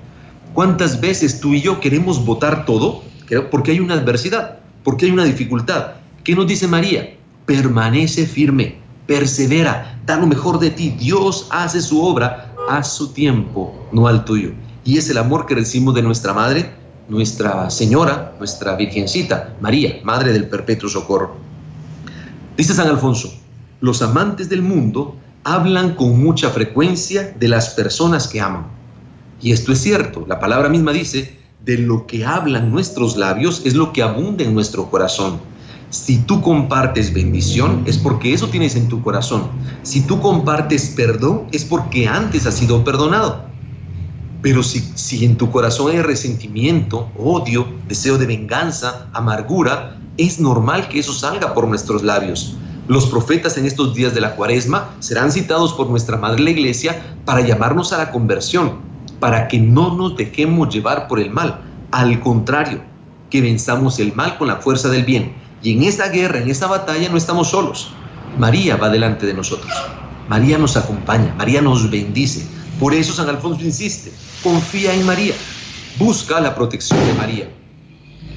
¿Cuántas 0.54 0.98
veces 0.98 1.40
tú 1.40 1.52
y 1.52 1.60
yo 1.60 1.78
queremos 1.78 2.24
votar 2.24 2.64
todo? 2.64 3.02
Porque 3.50 3.72
hay 3.72 3.80
una 3.80 3.96
adversidad, 3.96 4.60
porque 4.82 5.04
hay 5.04 5.12
una 5.12 5.26
dificultad. 5.26 5.96
¿Qué 6.24 6.34
nos 6.34 6.46
dice 6.46 6.66
María? 6.66 7.18
Permanece 7.44 8.24
firme, 8.24 8.78
persevera, 9.06 10.00
da 10.06 10.16
lo 10.16 10.26
mejor 10.26 10.58
de 10.58 10.70
ti. 10.70 10.88
Dios 10.98 11.48
hace 11.50 11.82
su 11.82 12.02
obra 12.02 12.54
a 12.70 12.82
su 12.82 13.12
tiempo, 13.12 13.78
no 13.92 14.06
al 14.06 14.24
tuyo. 14.24 14.52
Y 14.86 14.96
es 14.96 15.10
el 15.10 15.18
amor 15.18 15.44
que 15.44 15.56
recibimos 15.56 15.94
de 15.96 16.00
nuestra 16.00 16.32
Madre, 16.32 16.72
nuestra 17.10 17.68
Señora, 17.68 18.32
nuestra 18.38 18.74
Virgencita, 18.74 19.54
María, 19.60 20.00
Madre 20.02 20.32
del 20.32 20.48
Perpetuo 20.48 20.88
Socorro. 20.88 21.51
Dice 22.56 22.74
San 22.74 22.88
Alfonso, 22.88 23.32
los 23.80 24.02
amantes 24.02 24.50
del 24.50 24.60
mundo 24.60 25.16
hablan 25.42 25.94
con 25.94 26.22
mucha 26.22 26.50
frecuencia 26.50 27.34
de 27.40 27.48
las 27.48 27.70
personas 27.70 28.28
que 28.28 28.42
aman. 28.42 28.66
Y 29.40 29.52
esto 29.52 29.72
es 29.72 29.78
cierto, 29.78 30.26
la 30.28 30.38
palabra 30.38 30.68
misma 30.68 30.92
dice, 30.92 31.38
de 31.64 31.78
lo 31.78 32.06
que 32.06 32.26
hablan 32.26 32.70
nuestros 32.70 33.16
labios 33.16 33.62
es 33.64 33.74
lo 33.74 33.92
que 33.92 34.02
abunda 34.02 34.44
en 34.44 34.52
nuestro 34.52 34.90
corazón. 34.90 35.40
Si 35.88 36.18
tú 36.18 36.42
compartes 36.42 37.14
bendición, 37.14 37.84
es 37.86 37.96
porque 37.96 38.34
eso 38.34 38.48
tienes 38.48 38.76
en 38.76 38.88
tu 38.88 39.02
corazón. 39.02 39.44
Si 39.82 40.02
tú 40.02 40.20
compartes 40.20 40.92
perdón, 40.94 41.46
es 41.52 41.64
porque 41.64 42.06
antes 42.06 42.46
has 42.46 42.54
sido 42.54 42.84
perdonado. 42.84 43.46
Pero 44.42 44.62
si, 44.62 44.80
si 44.94 45.24
en 45.24 45.36
tu 45.36 45.50
corazón 45.50 45.90
hay 45.90 46.02
resentimiento, 46.02 47.10
odio, 47.16 47.66
deseo 47.88 48.18
de 48.18 48.26
venganza, 48.26 49.08
amargura, 49.14 50.01
es 50.18 50.40
normal 50.40 50.88
que 50.88 50.98
eso 51.00 51.12
salga 51.12 51.54
por 51.54 51.66
nuestros 51.66 52.02
labios. 52.02 52.56
Los 52.88 53.06
profetas 53.06 53.56
en 53.56 53.66
estos 53.66 53.94
días 53.94 54.14
de 54.14 54.20
la 54.20 54.34
cuaresma 54.34 54.90
serán 54.98 55.30
citados 55.30 55.72
por 55.72 55.88
nuestra 55.88 56.16
Madre 56.16 56.42
la 56.42 56.50
Iglesia 56.50 57.00
para 57.24 57.40
llamarnos 57.40 57.92
a 57.92 57.98
la 57.98 58.10
conversión, 58.10 58.80
para 59.20 59.48
que 59.48 59.58
no 59.58 59.94
nos 59.94 60.16
dejemos 60.16 60.74
llevar 60.74 61.06
por 61.08 61.20
el 61.20 61.30
mal. 61.30 61.60
Al 61.92 62.20
contrario, 62.20 62.82
que 63.30 63.40
venzamos 63.40 63.98
el 63.98 64.12
mal 64.14 64.36
con 64.36 64.48
la 64.48 64.56
fuerza 64.56 64.88
del 64.88 65.04
bien. 65.04 65.32
Y 65.62 65.72
en 65.72 65.84
esta 65.84 66.08
guerra, 66.08 66.38
en 66.38 66.50
esta 66.50 66.66
batalla, 66.66 67.08
no 67.08 67.16
estamos 67.16 67.50
solos. 67.50 67.92
María 68.38 68.76
va 68.76 68.90
delante 68.90 69.26
de 69.26 69.34
nosotros. 69.34 69.72
María 70.28 70.58
nos 70.58 70.76
acompaña, 70.76 71.34
María 71.38 71.62
nos 71.62 71.90
bendice. 71.90 72.44
Por 72.80 72.94
eso 72.94 73.12
San 73.12 73.28
Alfonso 73.28 73.64
insiste, 73.64 74.12
confía 74.42 74.92
en 74.92 75.06
María, 75.06 75.34
busca 75.98 76.40
la 76.40 76.54
protección 76.54 76.98
de 77.06 77.14
María. 77.14 77.61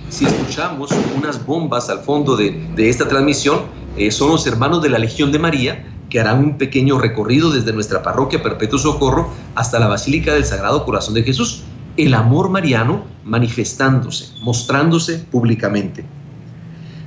Si 0.10 0.26
escuchamos 0.26 0.92
unas 1.16 1.46
bombas 1.46 1.90
al 1.90 2.00
fondo 2.00 2.36
de, 2.38 2.68
esta 2.78 3.08
transmisión, 3.08 3.62
eh, 3.98 4.12
son 4.12 4.32
los 4.32 4.46
hermanos 4.48 4.82
de 4.82 4.90
la 4.90 5.00
Legión 5.00 5.32
de 5.32 5.40
María 5.40 5.86
que 6.10 6.20
harán 6.20 6.40
un 6.40 6.58
pequeño 6.58 7.00
recorrido 7.00 7.50
desde 7.50 7.74
nuestra 7.74 8.04
parroquia 8.04 8.44
Perpetuo 8.44 8.78
Socorro 8.78 9.30
hasta 9.56 9.80
la 9.80 9.88
Basílica 9.88 10.34
del 10.34 10.46
Sagrado 10.46 10.86
Corazón 10.86 11.14
de 11.16 11.24
Jesús. 11.24 11.64
El 11.98 12.14
amor 12.14 12.50
mariano 12.50 13.04
manifestándose, 13.24 14.30
mostrándose 14.42 15.20
públicamente. 15.20 16.06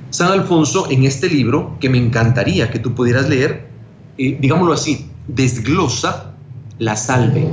San 0.09 0.31
Alfonso 0.31 0.87
en 0.89 1.05
este 1.05 1.29
libro, 1.29 1.77
que 1.79 1.89
me 1.89 1.97
encantaría 1.97 2.69
que 2.71 2.79
tú 2.79 2.93
pudieras 2.93 3.29
leer, 3.29 3.69
eh, 4.17 4.37
digámoslo 4.39 4.73
así, 4.73 5.09
desglosa 5.27 6.33
la 6.79 6.95
salve. 6.95 7.47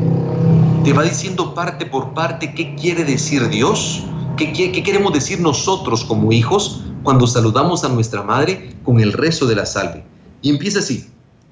Te 0.83 0.93
va 0.93 1.03
diciendo 1.03 1.55
parte 1.55 1.85
por 1.87 2.15
parte 2.15 2.55
qué 2.55 2.75
quiere 2.75 3.05
decir 3.05 3.49
Dios, 3.49 4.05
qué, 4.37 4.83
queremos 4.83 5.13
decir 5.13 5.41
nosotros 5.41 6.05
como 6.05 6.33
hijos 6.33 6.83
cuando 7.03 7.27
saludamos 7.27 7.85
a 7.85 7.89
nuestra 7.89 8.23
madre 8.23 8.75
con 8.85 9.01
el 9.01 9.13
rezo 9.13 9.47
de 9.47 9.57
la 9.57 9.67
salve. 9.67 10.05
Y 10.43 10.51
empieza 10.51 10.81
así, 10.81 11.07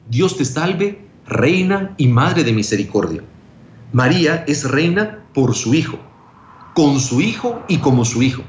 Dios 0.08 0.36
te 0.36 0.44
salve, 0.44 1.06
reina 1.26 1.94
y 1.96 2.06
madre 2.08 2.44
de 2.44 2.52
misericordia. 2.52 3.22
María 3.92 4.44
es 4.46 4.70
reina 4.70 5.24
por 5.32 5.54
su 5.54 5.74
hijo, 5.74 5.98
con 6.74 7.00
su 7.00 7.20
hijo 7.20 7.62
y 7.68 7.78
como 7.78 8.04
su 8.04 8.22
hijo. 8.22 8.42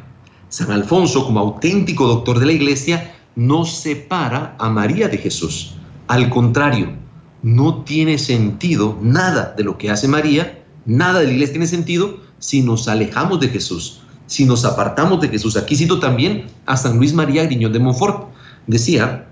San 0.49 0.71
Alfonso, 0.71 1.25
como 1.25 1.39
auténtico 1.39 2.07
doctor 2.07 2.39
de 2.39 2.45
la 2.47 2.51
iglesia, 2.51 3.15
no 3.35 3.65
separa 3.65 4.55
a 4.59 4.69
María 4.69 5.07
de 5.07 5.17
Jesús. 5.17 5.75
Al 6.07 6.29
contrario, 6.29 6.93
no 7.41 7.83
tiene 7.83 8.17
sentido 8.17 8.97
nada 9.01 9.53
de 9.55 9.63
lo 9.63 9.77
que 9.77 9.91
hace 9.91 10.07
María, 10.07 10.63
nada 10.85 11.19
de 11.19 11.27
la 11.27 11.33
iglesia 11.33 11.53
tiene 11.53 11.67
sentido 11.67 12.19
si 12.39 12.61
nos 12.61 12.87
alejamos 12.87 13.39
de 13.39 13.49
Jesús, 13.49 14.01
si 14.27 14.45
nos 14.45 14.65
apartamos 14.65 15.21
de 15.21 15.29
Jesús. 15.29 15.57
Aquí 15.57 15.75
cito 15.75 15.99
también 15.99 16.47
a 16.65 16.77
San 16.77 16.97
Luis 16.97 17.13
María 17.13 17.43
Griñón 17.45 17.73
de 17.73 17.79
Montfort. 17.79 18.29
Decía, 18.67 19.27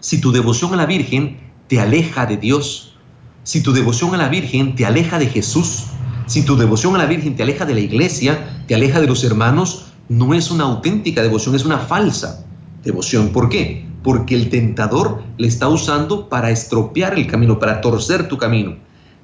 si 0.00 0.20
tu 0.20 0.32
devoción 0.32 0.74
a 0.74 0.76
la 0.76 0.86
Virgen 0.86 1.38
te 1.68 1.80
aleja 1.80 2.26
de 2.26 2.36
Dios, 2.36 2.96
si 3.42 3.62
tu 3.62 3.72
devoción 3.72 4.14
a 4.14 4.18
la 4.18 4.28
Virgen 4.28 4.74
te 4.74 4.86
aleja 4.86 5.18
de 5.18 5.26
Jesús, 5.26 5.84
si 6.26 6.42
tu 6.42 6.56
devoción 6.56 6.94
a 6.94 6.98
la 6.98 7.06
Virgen 7.06 7.36
te 7.36 7.42
aleja 7.42 7.66
de 7.66 7.74
la 7.74 7.80
iglesia, 7.80 8.62
te 8.66 8.74
aleja 8.74 9.00
de 9.00 9.06
los 9.06 9.24
hermanos, 9.24 9.86
no 10.08 10.34
es 10.34 10.50
una 10.50 10.64
auténtica 10.64 11.22
devoción, 11.22 11.54
es 11.54 11.64
una 11.64 11.78
falsa 11.78 12.44
devoción. 12.82 13.30
¿Por 13.30 13.48
qué? 13.48 13.86
Porque 14.02 14.34
el 14.34 14.50
tentador 14.50 15.22
le 15.38 15.48
está 15.48 15.68
usando 15.68 16.28
para 16.28 16.50
estropear 16.50 17.18
el 17.18 17.26
camino, 17.26 17.58
para 17.58 17.80
torcer 17.80 18.28
tu 18.28 18.38
camino. 18.38 18.76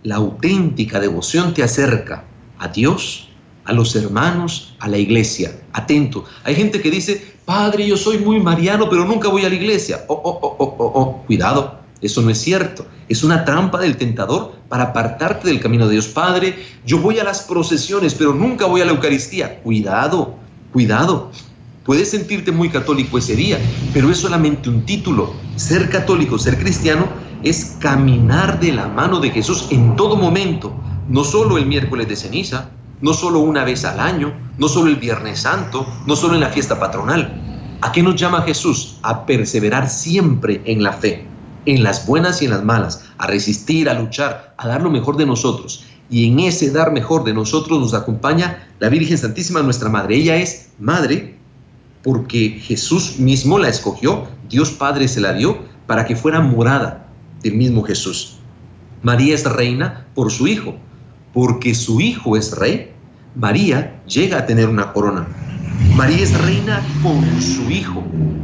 La 0.03 0.17
auténtica 0.17 1.01
devoción 1.01 1.55
te 1.55 1.63
acerca 1.63 2.25
a 2.59 2.69
Dios, 2.69 3.30
a 3.71 3.73
los 3.73 3.95
hermanos, 3.95 4.75
a 4.81 4.89
la 4.89 4.99
iglesia. 4.99 5.53
Atento. 5.73 6.25
Hay 6.43 6.57
gente 6.57 6.83
que 6.83 6.91
dice, 6.91 7.25
Padre, 7.45 7.87
yo 7.87 7.97
soy 7.97 8.19
muy 8.19 8.41
mariano, 8.41 8.91
pero 8.91 9.05
nunca 9.05 9.29
voy 9.29 9.45
a 9.45 9.49
la 9.49 9.55
iglesia. 9.55 10.05
Oh, 10.09 10.21
oh, 10.25 10.39
oh, 10.43 10.57
oh, 10.59 10.75
oh, 10.77 10.93
oh. 10.95 11.23
cuidado. 11.25 11.79
Eso 12.03 12.21
no 12.21 12.31
es 12.31 12.39
cierto. 12.39 12.85
Es 13.09 13.23
una 13.23 13.45
trampa 13.45 13.79
del 13.79 13.97
tentador 13.97 14.55
para 14.69 14.85
apartarte 14.85 15.47
del 15.47 15.61
camino 15.61 15.87
de 15.87 15.93
Dios. 15.93 16.09
Padre, 16.09 16.59
yo 16.85 16.99
voy 16.99 17.21
a 17.21 17.25
las 17.25 17.43
procesiones, 17.43 18.15
pero 18.15 18.35
nunca 18.35 18.67
voy 18.67 18.81
a 18.81 18.87
la 18.87 18.91
Eucaristía. 18.91 19.61
Cuidado. 19.61 20.35
Cuidado, 20.73 21.31
puedes 21.85 22.11
sentirte 22.11 22.51
muy 22.51 22.71
católico 22.71 23.19
ese 23.19 23.37
día, 23.37 23.59
pero 23.93 24.11
es 24.11 24.19
solamente 24.19 24.69
un 24.69 24.85
título. 24.85 25.33
Ser 25.55 25.91
católico, 25.91 26.39
ser 26.39 26.59
cristiano, 26.59 27.07
es 27.45 27.77
caminar 27.79 28.59
de 28.59 28.73
la 28.73 28.89
mano 28.89 29.21
de 29.21 29.31
Jesús 29.31 29.69
en 29.71 29.95
todo 29.95 30.17
momento, 30.17 30.73
no 31.09 31.23
solo 31.23 31.57
el 31.57 31.67
miércoles 31.67 32.09
de 32.09 32.17
ceniza, 32.17 32.71
no 33.01 33.15
solo 33.15 33.41
una 33.41 33.65
vez 33.65 33.85
al 33.85 34.01
año, 34.01 34.33
no 34.59 34.69
solo 34.69 34.89
el 34.89 34.97
Viernes 34.97 35.41
Santo, 35.41 35.87
no 36.07 36.17
solo 36.17 36.35
en 36.35 36.41
la 36.41 36.51
fiesta 36.51 36.79
patronal. 36.79 37.79
¿A 37.83 37.93
qué 37.93 38.03
nos 38.03 38.17
llama 38.17 38.43
Jesús? 38.43 38.99
A 39.03 39.25
perseverar 39.25 39.89
siempre 39.89 40.61
en 40.65 40.83
la 40.83 40.93
fe, 40.93 41.27
en 41.67 41.83
las 41.83 42.07
buenas 42.07 42.43
y 42.43 42.45
en 42.45 42.51
las 42.51 42.65
malas, 42.65 43.05
a 43.19 43.27
resistir, 43.27 43.89
a 43.89 43.95
luchar, 43.95 44.55
a 44.59 44.69
dar 44.69 44.83
lo 44.83 44.91
mejor 44.91 45.17
de 45.17 45.27
nosotros 45.27 45.85
y 46.11 46.27
en 46.27 46.41
ese 46.41 46.71
dar 46.73 46.93
mejor 46.93 47.23
de 47.25 47.33
nosotros 47.33 47.79
nos 47.79 47.95
acompaña 47.95 48.69
la 48.81 48.89
Virgen 48.89 49.17
Santísima, 49.17 49.63
nuestra 49.63 49.89
Madre. 49.89 50.17
Ella 50.17 50.37
es 50.37 50.71
Madre 50.81 51.37
porque 52.03 52.61
Jesús 52.61 53.19
mismo 53.19 53.59
la 53.59 53.69
escogió, 53.69 54.27
Dios 54.49 54.73
Padre 54.73 55.07
se 55.07 55.21
la 55.21 55.33
dio 55.33 55.59
para 55.87 56.05
que 56.05 56.17
fuera 56.17 56.41
morada 56.41 57.07
del 57.43 57.55
mismo 57.55 57.85
Jesús. 57.85 58.39
María 59.03 59.35
es 59.35 59.45
reina 59.45 60.07
por 60.15 60.33
su 60.33 60.49
Hijo, 60.49 60.75
porque 61.33 61.75
su 61.75 62.01
Hijo 62.01 62.37
es 62.37 62.57
rey, 62.57 62.93
María 63.35 64.03
llega 64.07 64.39
a 64.39 64.47
tener 64.47 64.69
una 64.69 64.93
corona. 64.93 65.27
María 65.95 66.23
es 66.23 66.39
reina 66.45 66.83
con 67.03 67.23
su 67.41 67.71
Hijo, 67.71 68.03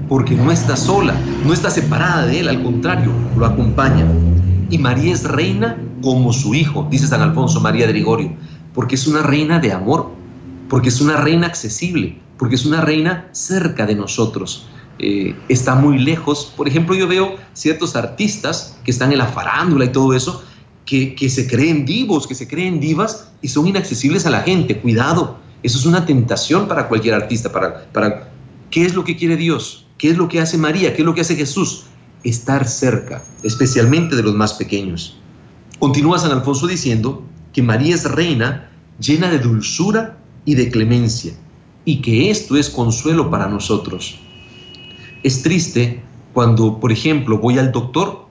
porque 0.08 0.34
no 0.34 0.50
está 0.50 0.76
sola, 0.76 1.14
no 1.44 1.52
está 1.52 1.70
separada 1.70 2.26
de 2.26 2.40
Él, 2.40 2.48
al 2.48 2.62
contrario, 2.62 3.12
lo 3.36 3.46
acompaña. 3.46 4.06
Y 4.70 4.78
María 4.78 5.12
es 5.12 5.24
reina 5.24 5.76
como 6.02 6.32
su 6.32 6.54
hijo, 6.54 6.86
dice 6.90 7.06
San 7.06 7.22
Alfonso 7.22 7.60
María 7.60 7.86
de 7.86 7.92
Ligorio, 7.92 8.32
porque 8.74 8.96
es 8.96 9.06
una 9.06 9.22
reina 9.22 9.58
de 9.58 9.72
amor, 9.72 10.10
porque 10.68 10.88
es 10.88 11.00
una 11.00 11.16
reina 11.16 11.46
accesible, 11.46 12.18
porque 12.36 12.56
es 12.56 12.66
una 12.66 12.80
reina 12.80 13.28
cerca 13.32 13.86
de 13.86 13.94
nosotros. 13.94 14.66
Eh, 14.98 15.36
está 15.48 15.74
muy 15.74 15.98
lejos. 15.98 16.52
Por 16.56 16.68
ejemplo, 16.68 16.94
yo 16.94 17.06
veo 17.06 17.36
ciertos 17.52 17.96
artistas 17.96 18.78
que 18.84 18.90
están 18.90 19.12
en 19.12 19.18
la 19.18 19.26
farándula 19.26 19.84
y 19.84 19.90
todo 19.90 20.14
eso, 20.14 20.42
que, 20.86 21.28
se 21.28 21.46
creen 21.46 21.84
vivos, 21.84 22.26
que 22.26 22.34
se 22.34 22.48
creen 22.48 22.80
divas 22.80 23.28
y 23.42 23.48
son 23.48 23.66
inaccesibles 23.66 24.24
a 24.24 24.30
la 24.30 24.40
gente. 24.42 24.78
Cuidado, 24.78 25.38
eso 25.62 25.78
es 25.78 25.84
una 25.84 26.06
tentación 26.06 26.68
para 26.68 26.88
cualquier 26.88 27.14
artista. 27.14 27.52
Para, 27.52 27.84
para, 27.92 28.30
¿Qué 28.70 28.84
es 28.84 28.94
lo 28.94 29.04
que 29.04 29.16
quiere 29.16 29.36
Dios? 29.36 29.86
¿Qué 29.98 30.10
es 30.10 30.16
lo 30.16 30.28
que 30.28 30.40
hace 30.40 30.56
María? 30.56 30.94
¿Qué 30.94 31.02
es 31.02 31.06
lo 31.06 31.14
que 31.14 31.22
hace 31.22 31.36
Jesús? 31.36 31.86
Estar 32.22 32.66
cerca, 32.66 33.22
especialmente 33.42 34.16
de 34.16 34.22
los 34.22 34.34
más 34.34 34.54
pequeños. 34.54 35.18
Continúa 35.78 36.18
San 36.18 36.32
Alfonso 36.32 36.66
diciendo 36.66 37.22
que 37.52 37.62
María 37.62 37.94
es 37.94 38.04
reina 38.04 38.70
llena 39.00 39.28
de 39.28 39.38
dulzura 39.38 40.16
y 40.44 40.54
de 40.54 40.70
clemencia, 40.70 41.32
y 41.84 42.00
que 42.00 42.30
esto 42.30 42.56
es 42.56 42.70
consuelo 42.70 43.30
para 43.30 43.48
nosotros. 43.48 44.18
Es 45.22 45.42
triste 45.42 46.02
cuando, 46.32 46.78
por 46.78 46.92
ejemplo, 46.92 47.38
voy 47.38 47.58
al 47.58 47.72
doctor 47.72 48.26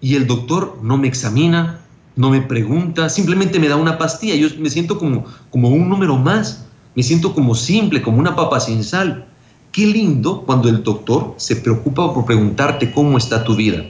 y 0.00 0.14
el 0.14 0.26
doctor 0.26 0.78
no 0.82 0.96
me 0.96 1.08
examina, 1.08 1.80
no 2.18 2.28
me 2.28 2.42
pregunta, 2.42 3.08
simplemente 3.08 3.58
me 3.58 3.68
da 3.68 3.76
una 3.76 3.96
pastilla. 3.96 4.34
Yo 4.34 4.48
me 4.58 4.68
siento 4.68 4.98
como, 4.98 5.24
como 5.48 5.70
un 5.70 5.88
número 5.88 6.18
más, 6.18 6.66
me 6.94 7.02
siento 7.02 7.34
como 7.34 7.54
simple, 7.54 8.02
como 8.02 8.18
una 8.18 8.36
papa 8.36 8.60
sin 8.60 8.84
sal. 8.84 9.24
Qué 9.72 9.86
lindo 9.86 10.42
cuando 10.44 10.68
el 10.68 10.82
doctor 10.82 11.32
se 11.38 11.56
preocupa 11.56 12.12
por 12.12 12.26
preguntarte 12.26 12.92
cómo 12.92 13.16
está 13.16 13.42
tu 13.42 13.56
vida 13.56 13.84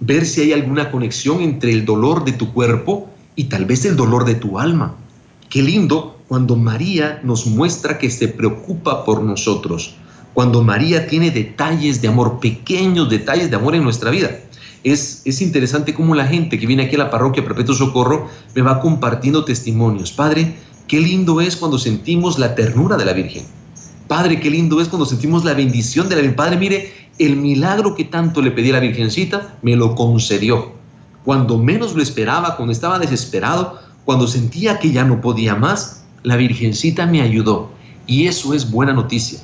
ver 0.00 0.26
si 0.26 0.42
hay 0.42 0.52
alguna 0.52 0.90
conexión 0.90 1.40
entre 1.40 1.72
el 1.72 1.84
dolor 1.84 2.24
de 2.24 2.32
tu 2.32 2.52
cuerpo 2.52 3.08
y 3.36 3.44
tal 3.44 3.64
vez 3.64 3.84
el 3.84 3.96
dolor 3.96 4.24
de 4.24 4.34
tu 4.34 4.58
alma. 4.58 4.94
Qué 5.48 5.62
lindo 5.62 6.18
cuando 6.28 6.56
María 6.56 7.20
nos 7.22 7.46
muestra 7.46 7.98
que 7.98 8.10
se 8.10 8.28
preocupa 8.28 9.04
por 9.04 9.22
nosotros, 9.22 9.94
cuando 10.32 10.62
María 10.62 11.06
tiene 11.06 11.30
detalles 11.30 12.02
de 12.02 12.08
amor, 12.08 12.40
pequeños 12.40 13.08
detalles 13.08 13.50
de 13.50 13.56
amor 13.56 13.74
en 13.74 13.84
nuestra 13.84 14.10
vida. 14.10 14.30
Es, 14.84 15.22
es 15.24 15.40
interesante 15.40 15.94
cómo 15.94 16.14
la 16.14 16.26
gente 16.26 16.58
que 16.58 16.66
viene 16.66 16.84
aquí 16.84 16.94
a 16.94 16.98
la 16.98 17.10
parroquia 17.10 17.44
Perpetuo 17.44 17.74
Socorro 17.74 18.28
me 18.54 18.62
va 18.62 18.80
compartiendo 18.80 19.44
testimonios. 19.44 20.12
Padre, 20.12 20.54
qué 20.86 21.00
lindo 21.00 21.40
es 21.40 21.56
cuando 21.56 21.78
sentimos 21.78 22.38
la 22.38 22.54
ternura 22.54 22.96
de 22.96 23.06
la 23.06 23.14
Virgen. 23.14 23.44
Padre, 24.06 24.38
qué 24.38 24.50
lindo 24.50 24.80
es 24.80 24.88
cuando 24.88 25.06
sentimos 25.06 25.44
la 25.44 25.54
bendición 25.54 26.08
de 26.08 26.16
la 26.16 26.20
Virgen. 26.20 26.36
Padre, 26.36 26.56
mire, 26.58 26.92
el 27.18 27.36
milagro 27.36 27.94
que 27.94 28.04
tanto 28.04 28.42
le 28.42 28.50
pedí 28.50 28.70
a 28.70 28.74
la 28.74 28.80
Virgencita 28.80 29.56
me 29.62 29.74
lo 29.74 29.94
concedió. 29.94 30.72
Cuando 31.24 31.58
menos 31.58 31.94
lo 31.94 32.02
esperaba, 32.02 32.56
cuando 32.56 32.72
estaba 32.72 32.98
desesperado, 32.98 33.80
cuando 34.04 34.26
sentía 34.26 34.78
que 34.78 34.92
ya 34.92 35.04
no 35.04 35.22
podía 35.22 35.54
más, 35.54 36.04
la 36.22 36.36
Virgencita 36.36 37.06
me 37.06 37.22
ayudó. 37.22 37.70
Y 38.06 38.26
eso 38.26 38.52
es 38.52 38.70
buena 38.70 38.92
noticia. 38.92 39.38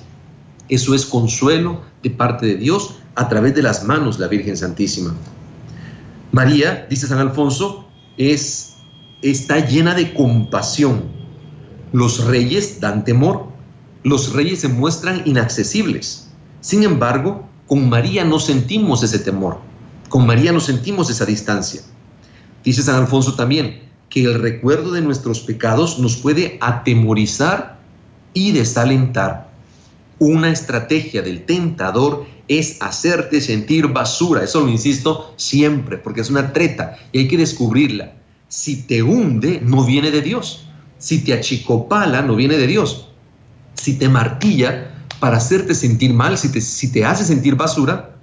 Eso 0.69 0.95
es 0.95 1.07
consuelo 1.07 1.81
de 2.03 2.11
parte 2.11 2.47
de 2.47 2.57
Dios 2.57 2.97
a 3.15 3.29
través 3.29 3.55
de 3.55 3.63
las 3.63 3.85
manos 3.85 4.19
la 4.19 4.29
Virgen 4.29 4.57
Santísima. 4.57 5.15
María, 6.33 6.87
dice 6.89 7.07
San 7.07 7.19
Alfonso, 7.19 7.89
es, 8.17 8.77
está 9.23 9.67
llena 9.67 9.95
de 9.95 10.15
compasión. 10.15 11.03
Los 11.93 12.25
reyes 12.25 12.81
dan 12.81 13.05
temor. 13.05 13.49
Los 14.05 14.33
reyes 14.33 14.61
se 14.61 14.69
muestran 14.69 15.23
inaccesibles. 15.25 16.29
Sin 16.61 16.83
embargo, 16.85 17.49
con 17.71 17.89
María 17.89 18.25
no 18.25 18.41
sentimos 18.41 19.03
ese 19.05 19.21
temor, 19.21 19.59
con 20.09 20.27
María 20.27 20.51
no 20.51 20.59
sentimos 20.59 21.09
esa 21.09 21.25
distancia. 21.25 21.83
Dice 22.65 22.83
San 22.83 22.97
Alfonso 22.97 23.37
también 23.37 23.83
que 24.09 24.25
el 24.25 24.43
recuerdo 24.43 24.91
de 24.91 25.01
nuestros 25.01 25.39
pecados 25.39 26.01
nos 26.01 26.17
puede 26.17 26.59
atemorizar 26.61 27.79
y 28.35 28.51
desalentar. 28.51 29.51
Una 30.19 30.51
estrategia 30.51 31.23
del 31.23 31.47
tentador 31.47 32.27
es 32.51 32.79
hacerte 32.81 33.41
sentir 33.41 33.87
basura. 33.87 34.43
Eso 34.43 34.61
lo 34.61 34.69
insisto 34.69 35.33
siempre, 35.37 35.99
porque 35.99 36.21
es 36.21 36.31
una 36.31 36.53
treta 36.53 36.97
y 37.13 37.21
hay 37.21 37.29
que 37.29 37.37
descubrirla. 37.37 38.13
Si 38.49 38.83
te 38.83 39.05
hunde, 39.05 39.61
no 39.65 39.85
viene 39.85 40.11
de 40.11 40.21
Dios. 40.21 40.67
Si 40.99 41.23
te 41.23 41.33
achicopala, 41.33 42.23
no 42.23 42.35
viene 42.35 42.59
de 42.59 42.67
Dios. 42.67 43.07
Si 43.75 43.97
te 43.97 44.09
martilla, 44.09 44.91
para 45.21 45.37
hacerte 45.37 45.77
sentir 45.77 46.13
mal, 46.13 46.37
si 46.37 46.51
te, 46.51 46.61
si 46.61 46.91
te 46.91 47.05
hace 47.05 47.25
sentir 47.25 47.55
basura, 47.55 48.17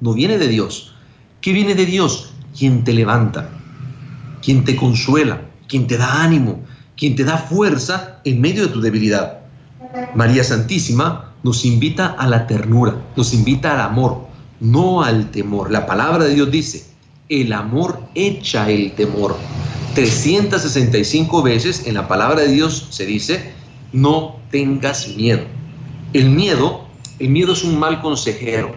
no 0.00 0.14
viene 0.14 0.36
de 0.36 0.48
Dios. 0.48 0.96
¿Qué 1.40 1.52
viene 1.52 1.76
de 1.76 1.86
Dios? 1.86 2.32
Quien 2.58 2.82
te 2.82 2.92
levanta, 2.92 3.50
quien 4.42 4.64
te 4.64 4.74
consuela, 4.74 5.42
quien 5.68 5.86
te 5.86 5.96
da 5.96 6.24
ánimo, 6.24 6.60
quien 6.96 7.14
te 7.14 7.22
da 7.22 7.38
fuerza 7.38 8.20
en 8.24 8.40
medio 8.40 8.66
de 8.66 8.72
tu 8.72 8.80
debilidad. 8.80 9.38
María 10.16 10.42
Santísima 10.42 11.29
nos 11.42 11.64
invita 11.64 12.08
a 12.18 12.26
la 12.26 12.46
ternura, 12.46 12.96
nos 13.16 13.32
invita 13.32 13.72
al 13.74 13.80
amor, 13.80 14.26
no 14.60 15.02
al 15.02 15.30
temor. 15.30 15.70
La 15.70 15.86
palabra 15.86 16.24
de 16.24 16.34
Dios 16.34 16.50
dice, 16.50 16.84
el 17.28 17.52
amor 17.52 18.00
echa 18.14 18.70
el 18.70 18.92
temor. 18.92 19.36
365 19.94 21.42
veces 21.42 21.86
en 21.86 21.94
la 21.94 22.06
palabra 22.06 22.42
de 22.42 22.48
Dios 22.48 22.88
se 22.90 23.06
dice, 23.06 23.52
no 23.92 24.36
tengas 24.50 25.08
miedo. 25.16 25.42
El 26.12 26.30
miedo, 26.30 26.86
el 27.18 27.30
miedo 27.30 27.52
es 27.52 27.64
un 27.64 27.78
mal 27.78 28.00
consejero. 28.00 28.72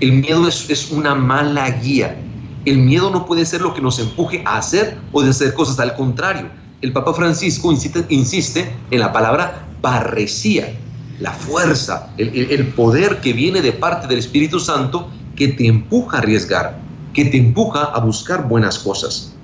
El 0.00 0.12
miedo 0.12 0.46
es, 0.46 0.68
es 0.70 0.90
una 0.90 1.14
mala 1.14 1.70
guía. 1.70 2.16
El 2.64 2.78
miedo 2.78 3.10
no 3.10 3.26
puede 3.26 3.46
ser 3.46 3.62
lo 3.62 3.74
que 3.74 3.80
nos 3.80 3.98
empuje 3.98 4.42
a 4.44 4.58
hacer 4.58 4.98
o 5.12 5.22
de 5.22 5.30
hacer 5.30 5.54
cosas. 5.54 5.78
Al 5.80 5.94
contrario, 5.96 6.48
el 6.80 6.92
Papa 6.92 7.14
Francisco 7.14 7.72
insiste, 7.72 8.04
insiste 8.08 8.70
en 8.90 9.00
la 9.00 9.12
palabra 9.12 9.66
parresía, 9.80 10.72
la 11.20 11.32
fuerza, 11.32 12.10
el, 12.16 12.50
el 12.50 12.66
poder 12.68 13.20
que 13.20 13.32
viene 13.32 13.60
de 13.60 13.72
parte 13.72 14.06
del 14.06 14.18
Espíritu 14.18 14.60
Santo 14.60 15.10
que 15.34 15.48
te 15.48 15.66
empuja 15.66 16.16
a 16.16 16.20
arriesgar, 16.20 16.78
que 17.12 17.24
te 17.24 17.38
empuja 17.38 17.84
a 17.84 18.00
buscar 18.00 18.48
buenas 18.48 18.78
cosas. 18.78 19.34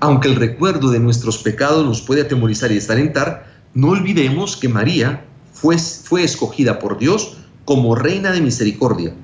Aunque 0.00 0.28
el 0.28 0.36
recuerdo 0.36 0.90
de 0.90 1.00
nuestros 1.00 1.38
pecados 1.38 1.84
nos 1.84 2.02
puede 2.02 2.22
atemorizar 2.22 2.70
y 2.70 2.74
desalentar, 2.74 3.46
no 3.74 3.88
olvidemos 3.88 4.56
que 4.56 4.68
María 4.68 5.24
fue, 5.52 5.78
fue 5.78 6.22
escogida 6.22 6.78
por 6.78 6.98
Dios 6.98 7.38
como 7.64 7.94
reina 7.94 8.30
de 8.30 8.40
misericordia 8.40 9.14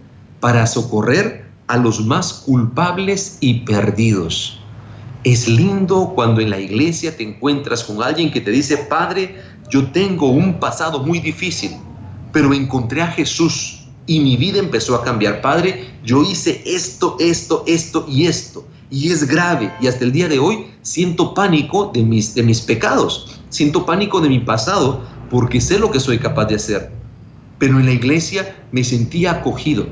para 0.40 0.66
socorrer 0.66 1.44
a 1.68 1.76
los 1.76 2.04
más 2.04 2.32
culpables 2.32 3.38
y 3.40 3.60
perdidos. 3.60 4.58
Es 5.24 5.46
lindo 5.46 6.12
cuando 6.14 6.40
en 6.40 6.50
la 6.50 6.58
iglesia 6.58 7.16
te 7.16 7.22
encuentras 7.22 7.84
con 7.84 8.02
alguien 8.02 8.32
que 8.32 8.40
te 8.40 8.50
dice, 8.50 8.76
Padre, 8.76 9.40
yo 9.70 9.90
tengo 9.90 10.30
un 10.30 10.60
pasado 10.60 11.00
muy 11.00 11.20
difícil, 11.20 11.72
pero 12.32 12.52
encontré 12.52 13.02
a 13.02 13.06
Jesús 13.08 13.86
y 14.06 14.20
mi 14.20 14.36
vida 14.36 14.58
empezó 14.58 14.94
a 14.94 15.04
cambiar. 15.04 15.40
Padre, 15.40 15.94
yo 16.04 16.22
hice 16.22 16.62
esto, 16.66 17.16
esto, 17.20 17.64
esto 17.66 18.04
y 18.08 18.26
esto. 18.26 18.66
Y 18.90 19.10
es 19.10 19.26
grave. 19.26 19.72
Y 19.80 19.86
hasta 19.86 20.04
el 20.04 20.12
día 20.12 20.28
de 20.28 20.38
hoy 20.38 20.66
siento 20.82 21.34
pánico 21.34 21.90
de 21.94 22.02
mis, 22.02 22.34
de 22.34 22.42
mis 22.42 22.60
pecados, 22.60 23.40
siento 23.48 23.86
pánico 23.86 24.20
de 24.20 24.28
mi 24.28 24.40
pasado 24.40 25.02
porque 25.30 25.60
sé 25.60 25.78
lo 25.78 25.90
que 25.90 26.00
soy 26.00 26.18
capaz 26.18 26.46
de 26.46 26.56
hacer. 26.56 26.92
Pero 27.58 27.78
en 27.78 27.86
la 27.86 27.92
iglesia 27.92 28.54
me 28.72 28.84
sentía 28.84 29.32
acogido, 29.32 29.86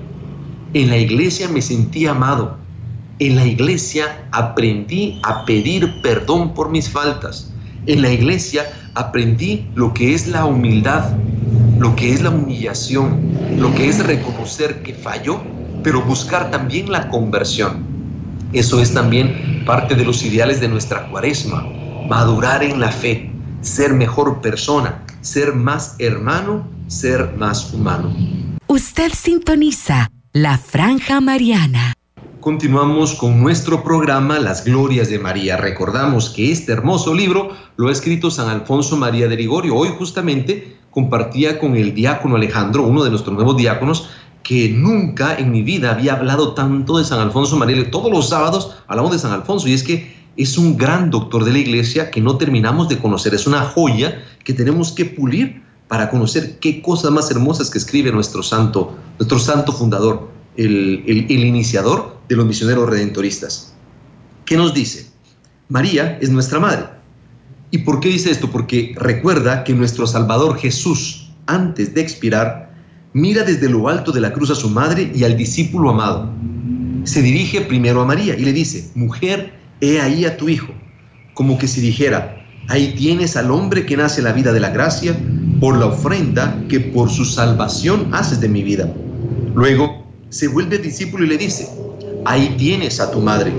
en 0.75 0.91
la 0.91 0.99
iglesia 0.99 1.49
me 1.49 1.63
sentía 1.63 2.11
amado, 2.11 2.59
en 3.21 3.37
la 3.37 3.47
iglesia 3.47 4.29
aprendí 4.33 5.21
a 5.23 5.45
pedir 5.45 6.03
perdón 6.03 6.53
por 6.53 6.71
mis 6.71 6.91
faltas, 6.91 7.53
en 7.87 8.03
la 8.03 8.11
iglesia 8.11 8.65
aprendí 8.95 9.67
lo 9.75 9.95
que 9.95 10.15
es 10.15 10.27
la 10.27 10.45
humildad, 10.45 11.13
lo 11.79 11.95
que 11.97 12.13
es 12.13 12.23
la 12.23 12.31
humillación, 12.31 13.21
lo 13.59 13.75
que 13.75 13.89
es 13.89 14.05
reconocer 14.05 14.83
que 14.83 14.95
falló, 14.95 15.41
pero 15.83 16.03
buscar 16.03 16.51
también 16.51 16.91
la 16.91 17.09
conversión. 17.09 17.85
Eso 18.53 18.81
es 18.81 18.93
también 18.93 19.65
parte 19.65 19.95
de 19.95 20.05
los 20.05 20.23
ideales 20.25 20.61
de 20.61 20.69
nuestra 20.69 21.09
cuaresma, 21.09 21.65
madurar 22.09 22.63
en 22.63 22.81
la 22.81 22.91
fe, 22.91 23.31
ser 23.61 23.95
mejor 23.95 24.41
persona, 24.41 25.03
ser 25.21 25.55
más 25.55 25.97
hermano, 25.99 26.67
ser 26.89 27.35
más 27.37 27.73
humano. 27.73 28.13
Usted 28.67 29.13
sintoniza 29.15 30.11
la 30.33 30.59
franja 30.59 31.21
mariana. 31.21 31.90
Continuamos 32.41 33.17
con 33.17 33.39
nuestro 33.39 33.85
programa 33.85 34.39
Las 34.39 34.65
Glorias 34.65 35.11
de 35.11 35.19
María. 35.19 35.59
Recordamos 35.59 36.31
que 36.31 36.51
este 36.51 36.73
hermoso 36.73 37.15
libro 37.15 37.51
lo 37.77 37.89
ha 37.89 37.93
escrito 37.93 38.31
San 38.31 38.49
Alfonso 38.49 38.97
María 38.97 39.29
de 39.29 39.37
Ligorio. 39.37 39.77
Hoy 39.77 39.91
justamente 39.99 40.79
compartía 40.91 41.59
con 41.59 41.77
el 41.77 41.95
diácono 41.95 42.37
Alejandro, 42.37 42.85
uno 42.85 43.05
de 43.05 43.11
nuestros 43.11 43.37
nuevos 43.37 43.59
diáconos, 43.59 44.09
que 44.43 44.71
nunca 44.71 45.37
en 45.37 45.53
mi 45.53 45.61
vida 45.61 45.91
había 45.91 46.15
hablado 46.15 46.55
tanto 46.55 46.97
de 46.97 47.05
San 47.05 47.21
Alfonso 47.21 47.59
María. 47.59 47.91
Todos 47.91 48.11
los 48.11 48.31
sábados 48.31 48.75
hablamos 48.89 49.13
de 49.13 49.19
San 49.19 49.33
Alfonso 49.33 49.69
y 49.69 49.75
es 49.75 49.83
que 49.83 50.11
es 50.39 50.57
un 50.57 50.79
gran 50.79 51.11
doctor 51.11 51.45
de 51.45 51.53
la 51.53 51.59
iglesia 51.59 52.11
que 52.11 52.23
no 52.23 52.39
terminamos 52.39 52.89
de 52.89 52.97
conocer. 52.97 53.35
Es 53.35 53.47
una 53.47 53.67
joya 53.67 54.25
que 54.45 54.55
tenemos 54.55 54.93
que 54.93 55.05
pulir 55.05 55.63
para 55.89 56.09
conocer 56.09 56.59
qué 56.59 56.81
cosas 56.81 57.11
más 57.11 57.31
hermosas 57.31 57.69
que 57.69 57.77
escribe 57.77 58.11
nuestro 58.11 58.43
santo, 58.43 58.97
nuestro 59.19 59.39
santo 59.39 59.75
fundador, 59.75 60.31
el, 60.57 61.05
el 61.07 61.45
iniciador 61.45 62.20
de 62.31 62.37
los 62.37 62.47
misioneros 62.47 62.89
redentoristas. 62.89 63.75
¿Qué 64.45 64.57
nos 64.57 64.73
dice? 64.73 65.07
María 65.69 66.17
es 66.21 66.31
nuestra 66.31 66.61
madre. 66.61 66.85
¿Y 67.73 67.79
por 67.79 67.99
qué 67.99 68.09
dice 68.09 68.31
esto? 68.31 68.51
Porque 68.51 68.95
recuerda 68.97 69.65
que 69.65 69.75
nuestro 69.75 70.07
Salvador 70.07 70.57
Jesús, 70.57 71.33
antes 71.47 71.93
de 71.93 72.01
expirar, 72.01 72.73
mira 73.15 73.43
desde 73.43 73.69
lo 73.69 73.89
alto 73.89 74.13
de 74.13 74.21
la 74.21 74.33
cruz 74.33 74.51
a 74.51 74.55
su 74.55 74.71
madre 74.71 75.11
y 75.13 75.25
al 75.25 75.37
discípulo 75.37 75.91
amado. 75.91 76.33
Se 77.03 77.21
dirige 77.21 77.63
primero 77.63 78.01
a 78.01 78.07
María 78.07 78.37
y 78.37 78.45
le 78.45 78.53
dice, 78.53 78.93
mujer, 78.95 79.53
he 79.81 80.01
ahí 80.01 80.25
a 80.25 80.37
tu 80.37 80.49
hijo, 80.49 80.73
como 81.35 81.59
que 81.59 81.67
si 81.67 81.81
dijera, 81.81 82.47
ahí 82.69 82.95
tienes 82.97 83.37
al 83.37 83.51
hombre 83.51 83.87
que 83.87 83.97
nace 83.97 84.23
la 84.23 84.33
vida 84.33 84.53
de 84.53 84.61
la 84.61 84.71
gracia 84.71 85.19
por 85.59 85.77
la 85.77 85.87
ofrenda 85.87 86.63
que 86.69 86.79
por 86.79 87.11
su 87.11 87.25
salvación 87.25 88.09
haces 88.15 88.41
de 88.41 88.49
mi 88.49 88.63
vida. 88.63 88.89
Luego 89.57 90.07
se 90.29 90.47
vuelve 90.47 90.79
discípulo 90.79 91.25
y 91.25 91.29
le 91.29 91.39
dice, 91.39 91.69
ahí 92.25 92.55
tienes 92.59 93.01
a 93.01 93.11
tu 93.11 93.21
madre. 93.21 93.53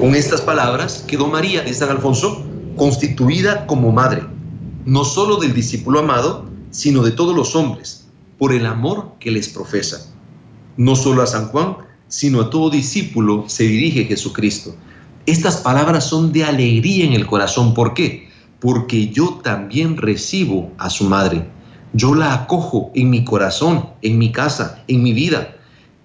Con 0.00 0.14
estas 0.14 0.40
palabras 0.40 1.04
quedó 1.06 1.28
María 1.28 1.62
de 1.62 1.72
San 1.72 1.90
Alfonso 1.90 2.44
constituida 2.76 3.66
como 3.66 3.92
madre, 3.92 4.22
no 4.84 5.04
solo 5.04 5.36
del 5.36 5.54
discípulo 5.54 6.00
amado, 6.00 6.46
sino 6.70 7.02
de 7.02 7.12
todos 7.12 7.34
los 7.34 7.56
hombres, 7.56 8.06
por 8.38 8.52
el 8.52 8.66
amor 8.66 9.14
que 9.18 9.30
les 9.30 9.48
profesa. 9.48 10.12
No 10.76 10.94
solo 10.94 11.22
a 11.22 11.26
San 11.26 11.48
Juan, 11.48 11.76
sino 12.08 12.42
a 12.42 12.50
todo 12.50 12.70
discípulo 12.70 13.44
se 13.48 13.64
dirige 13.64 14.04
Jesucristo. 14.04 14.74
Estas 15.24 15.56
palabras 15.56 16.04
son 16.04 16.32
de 16.32 16.44
alegría 16.44 17.04
en 17.04 17.14
el 17.14 17.26
corazón. 17.26 17.74
¿Por 17.74 17.94
qué? 17.94 18.28
Porque 18.60 19.08
yo 19.08 19.40
también 19.42 19.96
recibo 19.96 20.70
a 20.78 20.90
su 20.90 21.04
madre. 21.04 21.48
Yo 21.94 22.14
la 22.14 22.34
acojo 22.34 22.90
en 22.94 23.10
mi 23.10 23.24
corazón, 23.24 23.88
en 24.02 24.18
mi 24.18 24.30
casa, 24.30 24.84
en 24.86 25.02
mi 25.02 25.12
vida. 25.12 25.55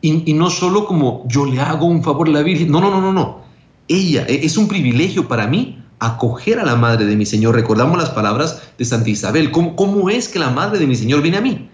Y, 0.01 0.33
no 0.33 0.49
solo 0.49 0.85
como 0.85 1.25
yo 1.27 1.45
le 1.45 1.59
hago 1.59 1.85
un 1.85 2.03
favor 2.03 2.27
a 2.27 2.31
la 2.31 2.41
Virgen. 2.41 2.71
No, 2.71 2.81
no, 2.81 2.89
no, 2.89 3.01
no, 3.01 3.13
no. 3.13 3.41
Ella, 3.87 4.25
e, 4.27 4.45
es 4.45 4.57
un 4.57 4.67
privilegio 4.67 5.27
para 5.27 5.47
mí 5.47 5.77
acoger 5.99 6.59
a 6.59 6.65
la 6.65 6.75
madre 6.75 7.05
de 7.05 7.15
mi 7.15 7.25
Señor. 7.25 7.55
Recordamos 7.55 7.97
las 7.97 8.09
palabras 8.09 8.63
de 8.77 8.85
Santa 8.85 9.09
Isabel. 9.09 9.51
¿Cómo, 9.51 9.75
cómo 9.75 10.09
es 10.09 10.27
que 10.27 10.39
la 10.39 10.49
madre 10.49 10.79
de 10.79 10.87
mi 10.87 10.95
Señor 10.95 11.21
viene 11.21 11.37
a 11.37 11.41
mí? 11.41 11.69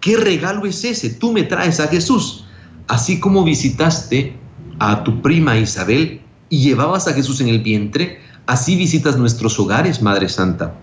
¿Qué 0.00 0.16
regalo 0.16 0.66
es 0.66 0.84
ese? 0.84 1.10
Tú 1.10 1.32
me 1.32 1.42
traes 1.42 1.80
a 1.80 1.88
Jesús. 1.88 2.44
Así 2.86 3.18
como 3.18 3.42
visitaste 3.42 4.36
a 4.78 5.02
tu 5.02 5.22
prima 5.22 5.58
Isabel 5.58 6.20
y 6.50 6.58
llevabas 6.58 7.08
a 7.08 7.14
Jesús 7.14 7.40
en 7.40 7.48
el 7.48 7.60
vientre, 7.60 8.20
así 8.46 8.76
visitas 8.76 9.16
nuestros 9.16 9.58
hogares, 9.58 10.02
Madre 10.02 10.28
Santa. 10.28 10.74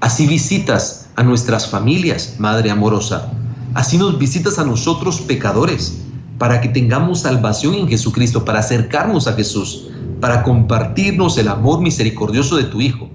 Así 0.00 0.26
visitas 0.26 1.08
a 1.16 1.22
nuestras 1.22 1.68
familias, 1.70 2.36
Madre 2.38 2.70
amorosa. 2.70 3.30
Así 3.74 3.98
nos 3.98 4.18
visitas 4.18 4.58
a 4.58 4.64
nosotros 4.64 5.20
pecadores, 5.22 6.05
para 6.38 6.60
que 6.60 6.68
tengamos 6.68 7.20
salvación 7.20 7.74
en 7.74 7.88
Jesucristo, 7.88 8.44
para 8.44 8.60
acercarnos 8.60 9.26
a 9.26 9.32
Jesús, 9.32 9.88
para 10.20 10.42
compartirnos 10.42 11.38
el 11.38 11.48
amor 11.48 11.80
misericordioso 11.80 12.56
de 12.56 12.64
tu 12.64 12.80
Hijo, 12.80 13.08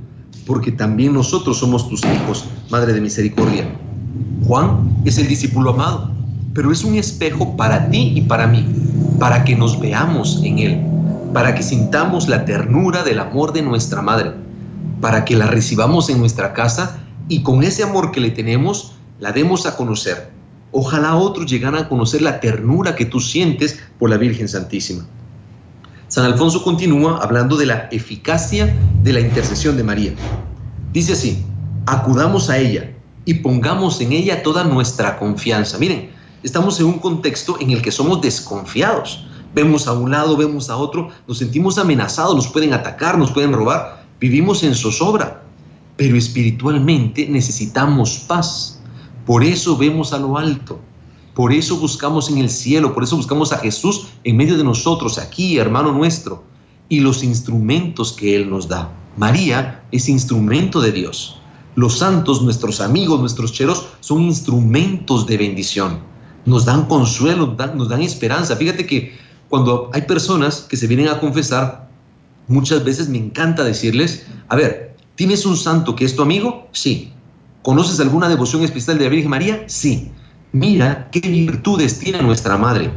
porque 0.45 0.71
también 0.71 1.13
nosotros 1.13 1.59
somos 1.59 1.87
tus 1.87 2.03
hijos, 2.03 2.45
Madre 2.69 2.93
de 2.93 3.01
Misericordia. 3.01 3.65
Juan 4.45 5.01
es 5.05 5.17
el 5.17 5.27
discípulo 5.27 5.71
amado, 5.71 6.11
pero 6.53 6.71
es 6.71 6.83
un 6.83 6.95
espejo 6.95 7.55
para 7.55 7.89
ti 7.89 8.13
y 8.15 8.21
para 8.21 8.47
mí, 8.47 8.65
para 9.19 9.43
que 9.43 9.55
nos 9.55 9.79
veamos 9.79 10.41
en 10.43 10.59
él, 10.59 10.81
para 11.33 11.55
que 11.55 11.63
sintamos 11.63 12.27
la 12.27 12.43
ternura 12.45 13.03
del 13.03 13.19
amor 13.19 13.53
de 13.53 13.61
nuestra 13.61 14.01
madre, 14.01 14.31
para 14.99 15.25
que 15.25 15.35
la 15.35 15.47
recibamos 15.47 16.09
en 16.09 16.19
nuestra 16.19 16.53
casa 16.53 16.97
y 17.27 17.43
con 17.43 17.63
ese 17.63 17.83
amor 17.83 18.11
que 18.11 18.19
le 18.19 18.31
tenemos 18.31 18.93
la 19.19 19.31
demos 19.31 19.65
a 19.65 19.77
conocer. 19.77 20.31
Ojalá 20.71 21.15
otros 21.15 21.49
llegaran 21.49 21.83
a 21.83 21.89
conocer 21.89 22.21
la 22.21 22.39
ternura 22.39 22.95
que 22.95 23.05
tú 23.05 23.19
sientes 23.19 23.79
por 23.99 24.09
la 24.09 24.17
Virgen 24.17 24.47
Santísima. 24.47 25.05
San 26.07 26.25
Alfonso 26.25 26.63
continúa 26.63 27.19
hablando 27.21 27.55
de 27.55 27.65
la 27.65 27.87
eficacia 27.91 28.75
de 29.01 29.13
la 29.13 29.21
intercesión 29.21 29.77
de 29.77 29.83
María. 29.83 30.13
Dice 30.91 31.13
así, 31.13 31.45
acudamos 31.85 32.49
a 32.49 32.57
ella 32.57 32.91
y 33.23 33.35
pongamos 33.35 34.01
en 34.01 34.11
ella 34.11 34.43
toda 34.43 34.63
nuestra 34.65 35.17
confianza. 35.17 35.77
Miren, 35.77 36.09
estamos 36.43 36.79
en 36.79 36.87
un 36.87 36.99
contexto 36.99 37.57
en 37.61 37.71
el 37.71 37.81
que 37.81 37.91
somos 37.91 38.21
desconfiados. 38.21 39.25
Vemos 39.53 39.87
a 39.87 39.93
un 39.93 40.11
lado, 40.11 40.35
vemos 40.35 40.69
a 40.69 40.75
otro, 40.75 41.09
nos 41.27 41.37
sentimos 41.37 41.77
amenazados, 41.77 42.35
nos 42.35 42.47
pueden 42.47 42.73
atacar, 42.73 43.17
nos 43.17 43.31
pueden 43.31 43.53
robar, 43.53 44.05
vivimos 44.19 44.63
en 44.63 44.75
zozobra, 44.75 45.43
pero 45.95 46.17
espiritualmente 46.17 47.27
necesitamos 47.29 48.25
paz. 48.27 48.80
Por 49.25 49.43
eso 49.43 49.77
vemos 49.77 50.13
a 50.13 50.19
lo 50.19 50.37
alto. 50.37 50.79
Por 51.33 51.53
eso 51.53 51.77
buscamos 51.77 52.29
en 52.29 52.39
el 52.39 52.49
cielo, 52.49 52.93
por 52.93 53.03
eso 53.03 53.15
buscamos 53.15 53.53
a 53.53 53.57
Jesús 53.57 54.07
en 54.23 54.35
medio 54.35 54.57
de 54.57 54.63
nosotros, 54.63 55.17
aquí, 55.17 55.57
hermano 55.57 55.93
nuestro, 55.93 56.43
y 56.89 56.99
los 56.99 57.23
instrumentos 57.23 58.11
que 58.11 58.35
Él 58.35 58.49
nos 58.49 58.67
da. 58.67 58.91
María 59.15 59.83
es 59.91 60.09
instrumento 60.09 60.81
de 60.81 60.91
Dios. 60.91 61.37
Los 61.75 61.99
santos, 61.99 62.41
nuestros 62.41 62.81
amigos, 62.81 63.19
nuestros 63.19 63.53
cheros, 63.53 63.87
son 64.01 64.23
instrumentos 64.23 65.25
de 65.25 65.37
bendición. 65.37 65.99
Nos 66.45 66.65
dan 66.65 66.85
consuelo, 66.87 67.55
nos 67.75 67.87
dan, 67.87 68.01
esperanza. 68.01 68.57
Fíjate 68.57 68.85
que 68.85 69.15
cuando 69.47 69.89
hay 69.93 70.01
personas 70.01 70.65
que 70.69 70.75
se 70.75 70.87
vienen 70.87 71.07
a 71.07 71.19
confesar, 71.19 71.89
muchas 72.47 72.83
veces 72.83 73.07
me 73.07 73.19
encanta 73.19 73.63
decirles, 73.63 74.25
a 74.49 74.55
ver, 74.57 74.97
¿tienes 75.15 75.45
un 75.45 75.55
santo 75.55 75.95
que 75.95 76.03
es 76.03 76.15
tu 76.15 76.23
amigo? 76.23 76.67
Sí. 76.73 77.13
¿Conoces 77.61 77.99
alguna 77.99 78.27
devoción 78.27 78.63
especial 78.63 78.97
de 78.97 79.05
la 79.05 79.09
Virgen 79.09 79.29
María? 79.29 79.63
Sí. 79.67 80.11
Mira 80.51 81.09
qué 81.11 81.19
virtudes 81.21 81.99
tiene 81.99 82.21
nuestra 82.21 82.57
Madre 82.57 82.91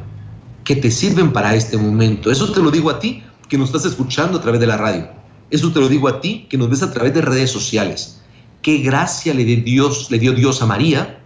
que 0.64 0.74
te 0.76 0.90
sirven 0.90 1.32
para 1.32 1.54
este 1.54 1.76
momento. 1.76 2.30
Eso 2.30 2.50
te 2.50 2.60
lo 2.60 2.70
digo 2.70 2.90
a 2.90 2.98
ti 2.98 3.22
que 3.48 3.58
nos 3.58 3.68
estás 3.68 3.84
escuchando 3.84 4.38
a 4.38 4.40
través 4.40 4.60
de 4.60 4.66
la 4.66 4.76
radio. 4.76 5.08
Eso 5.50 5.70
te 5.72 5.80
lo 5.80 5.88
digo 5.88 6.08
a 6.08 6.20
ti 6.20 6.46
que 6.48 6.56
nos 6.56 6.70
ves 6.70 6.82
a 6.82 6.92
través 6.92 7.12
de 7.14 7.20
redes 7.20 7.50
sociales. 7.50 8.22
Qué 8.62 8.78
gracia 8.78 9.34
le 9.34 9.44
dio 9.44 9.62
Dios, 9.62 10.10
le 10.10 10.18
dio 10.18 10.32
Dios 10.32 10.62
a 10.62 10.66
María 10.66 11.20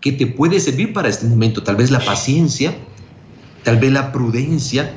que 0.00 0.12
te 0.12 0.26
puede 0.26 0.58
servir 0.58 0.92
para 0.92 1.08
este 1.08 1.26
momento. 1.26 1.62
Tal 1.62 1.76
vez 1.76 1.90
la 1.90 2.00
paciencia, 2.00 2.74
tal 3.62 3.78
vez 3.78 3.92
la 3.92 4.10
prudencia, 4.10 4.92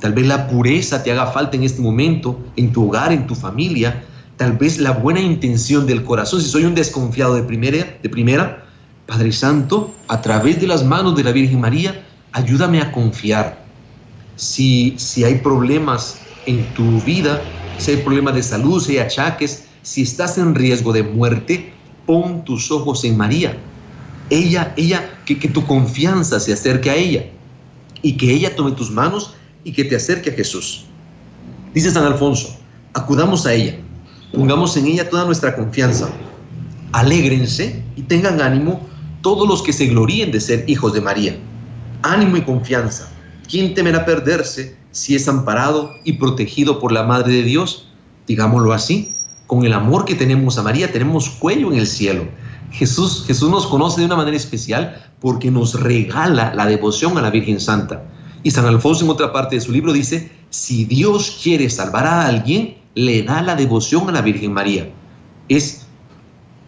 tal 0.00 0.12
vez 0.12 0.26
la 0.26 0.48
pureza 0.48 1.02
te 1.02 1.12
haga 1.12 1.28
falta 1.28 1.56
en 1.56 1.62
este 1.62 1.80
momento, 1.80 2.40
en 2.56 2.72
tu 2.72 2.88
hogar, 2.88 3.12
en 3.12 3.26
tu 3.26 3.34
familia, 3.34 4.04
tal 4.38 4.56
vez 4.56 4.78
la 4.78 4.92
buena 4.92 5.20
intención 5.20 5.86
del 5.86 6.04
corazón. 6.04 6.40
Si 6.40 6.48
soy 6.48 6.64
un 6.64 6.74
desconfiado 6.74 7.34
de 7.34 7.42
primera, 7.42 7.98
de 8.02 8.08
primera, 8.08 8.64
Padre 9.06 9.32
Santo, 9.32 9.92
a 10.06 10.22
través 10.22 10.60
de 10.60 10.68
las 10.68 10.84
manos 10.84 11.16
de 11.16 11.24
la 11.24 11.32
Virgen 11.32 11.60
María, 11.60 12.06
ayúdame 12.32 12.80
a 12.80 12.92
confiar. 12.92 13.66
Si, 14.36 14.94
si 14.96 15.24
hay 15.24 15.36
problemas 15.36 16.20
en 16.46 16.72
tu 16.72 17.02
vida, 17.02 17.42
si 17.76 17.90
hay 17.90 17.96
problemas 17.98 18.36
de 18.36 18.42
salud, 18.42 18.80
si 18.80 18.92
hay 18.92 18.98
achaques, 18.98 19.66
si 19.82 20.02
estás 20.02 20.38
en 20.38 20.54
riesgo 20.54 20.92
de 20.92 21.02
muerte, 21.02 21.72
pon 22.06 22.44
tus 22.44 22.70
ojos 22.70 23.04
en 23.04 23.16
María. 23.16 23.58
Ella, 24.30 24.72
ella, 24.76 25.18
que, 25.24 25.38
que 25.38 25.48
tu 25.48 25.66
confianza 25.66 26.38
se 26.38 26.52
acerque 26.52 26.90
a 26.90 26.94
ella 26.94 27.24
y 28.02 28.16
que 28.16 28.32
ella 28.32 28.54
tome 28.54 28.72
tus 28.72 28.90
manos 28.90 29.34
y 29.64 29.72
que 29.72 29.84
te 29.84 29.96
acerque 29.96 30.30
a 30.30 30.34
Jesús. 30.34 30.84
Dice 31.74 31.90
San 31.90 32.04
Alfonso, 32.04 32.56
acudamos 32.92 33.46
a 33.46 33.52
ella, 33.54 33.78
pongamos 34.32 34.76
en 34.76 34.86
ella 34.86 35.08
toda 35.08 35.24
nuestra 35.24 35.56
confianza, 35.56 36.08
alégrense 36.92 37.82
y 37.96 38.02
tengan 38.02 38.40
ánimo 38.40 38.80
todos 39.22 39.48
los 39.48 39.62
que 39.62 39.72
se 39.72 39.86
gloríen 39.86 40.30
de 40.30 40.40
ser 40.40 40.64
hijos 40.68 40.92
de 40.92 41.00
María. 41.00 41.36
Ánimo 42.02 42.36
y 42.36 42.42
confianza. 42.42 43.10
¿Quién 43.48 43.74
temerá 43.74 44.04
perderse 44.04 44.76
si 44.90 45.14
es 45.14 45.28
amparado 45.28 45.92
y 46.04 46.14
protegido 46.14 46.78
por 46.78 46.92
la 46.92 47.02
Madre 47.02 47.32
de 47.32 47.42
Dios? 47.42 47.88
Digámoslo 48.26 48.72
así, 48.72 49.14
con 49.46 49.64
el 49.64 49.72
amor 49.72 50.04
que 50.04 50.14
tenemos 50.14 50.58
a 50.58 50.62
María 50.62 50.92
tenemos 50.92 51.30
cuello 51.30 51.72
en 51.72 51.78
el 51.78 51.86
cielo. 51.86 52.28
Jesús, 52.70 53.24
Jesús 53.26 53.50
nos 53.50 53.66
conoce 53.66 54.00
de 54.00 54.06
una 54.06 54.16
manera 54.16 54.36
especial 54.36 55.10
porque 55.20 55.50
nos 55.50 55.80
regala 55.80 56.52
la 56.54 56.66
devoción 56.66 57.16
a 57.16 57.22
la 57.22 57.30
Virgen 57.30 57.58
Santa. 57.58 58.04
Y 58.42 58.50
San 58.50 58.66
Alfonso 58.66 59.04
en 59.04 59.10
otra 59.10 59.32
parte 59.32 59.56
de 59.56 59.62
su 59.62 59.72
libro 59.72 59.92
dice, 59.92 60.30
si 60.50 60.84
Dios 60.84 61.38
quiere 61.42 61.68
salvar 61.70 62.06
a 62.06 62.26
alguien, 62.26 62.76
le 62.98 63.22
da 63.22 63.42
la 63.42 63.54
devoción 63.54 64.08
a 64.08 64.12
la 64.12 64.22
Virgen 64.22 64.52
María. 64.52 64.90
Es, 65.48 65.86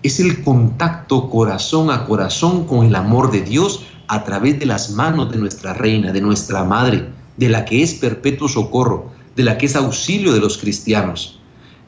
es 0.05 0.21
el 0.21 0.45
contacto 0.45 1.29
corazón 1.29 1.91
a 1.91 2.05
corazón 2.05 2.69
con 2.69 2.87
el 2.87 2.95
amor 2.95 3.33
de 3.33 3.41
Dios 3.41 3.83
a 4.07 4.23
través 4.23 4.61
de 4.61 4.67
las 4.67 4.91
manos 4.91 5.33
de 5.33 5.39
nuestra 5.39 5.75
reina, 5.75 6.13
de 6.13 6.21
nuestra 6.21 6.63
madre, 6.63 7.09
de 7.37 7.49
la 7.49 7.65
que 7.65 7.83
es 7.83 7.95
perpetuo 7.95 8.49
socorro, 8.49 9.11
de 9.35 9.43
la 9.43 9.59
que 9.59 9.67
es 9.67 9.75
auxilio 9.75 10.33
de 10.33 10.39
los 10.39 10.57
cristianos. 10.57 11.41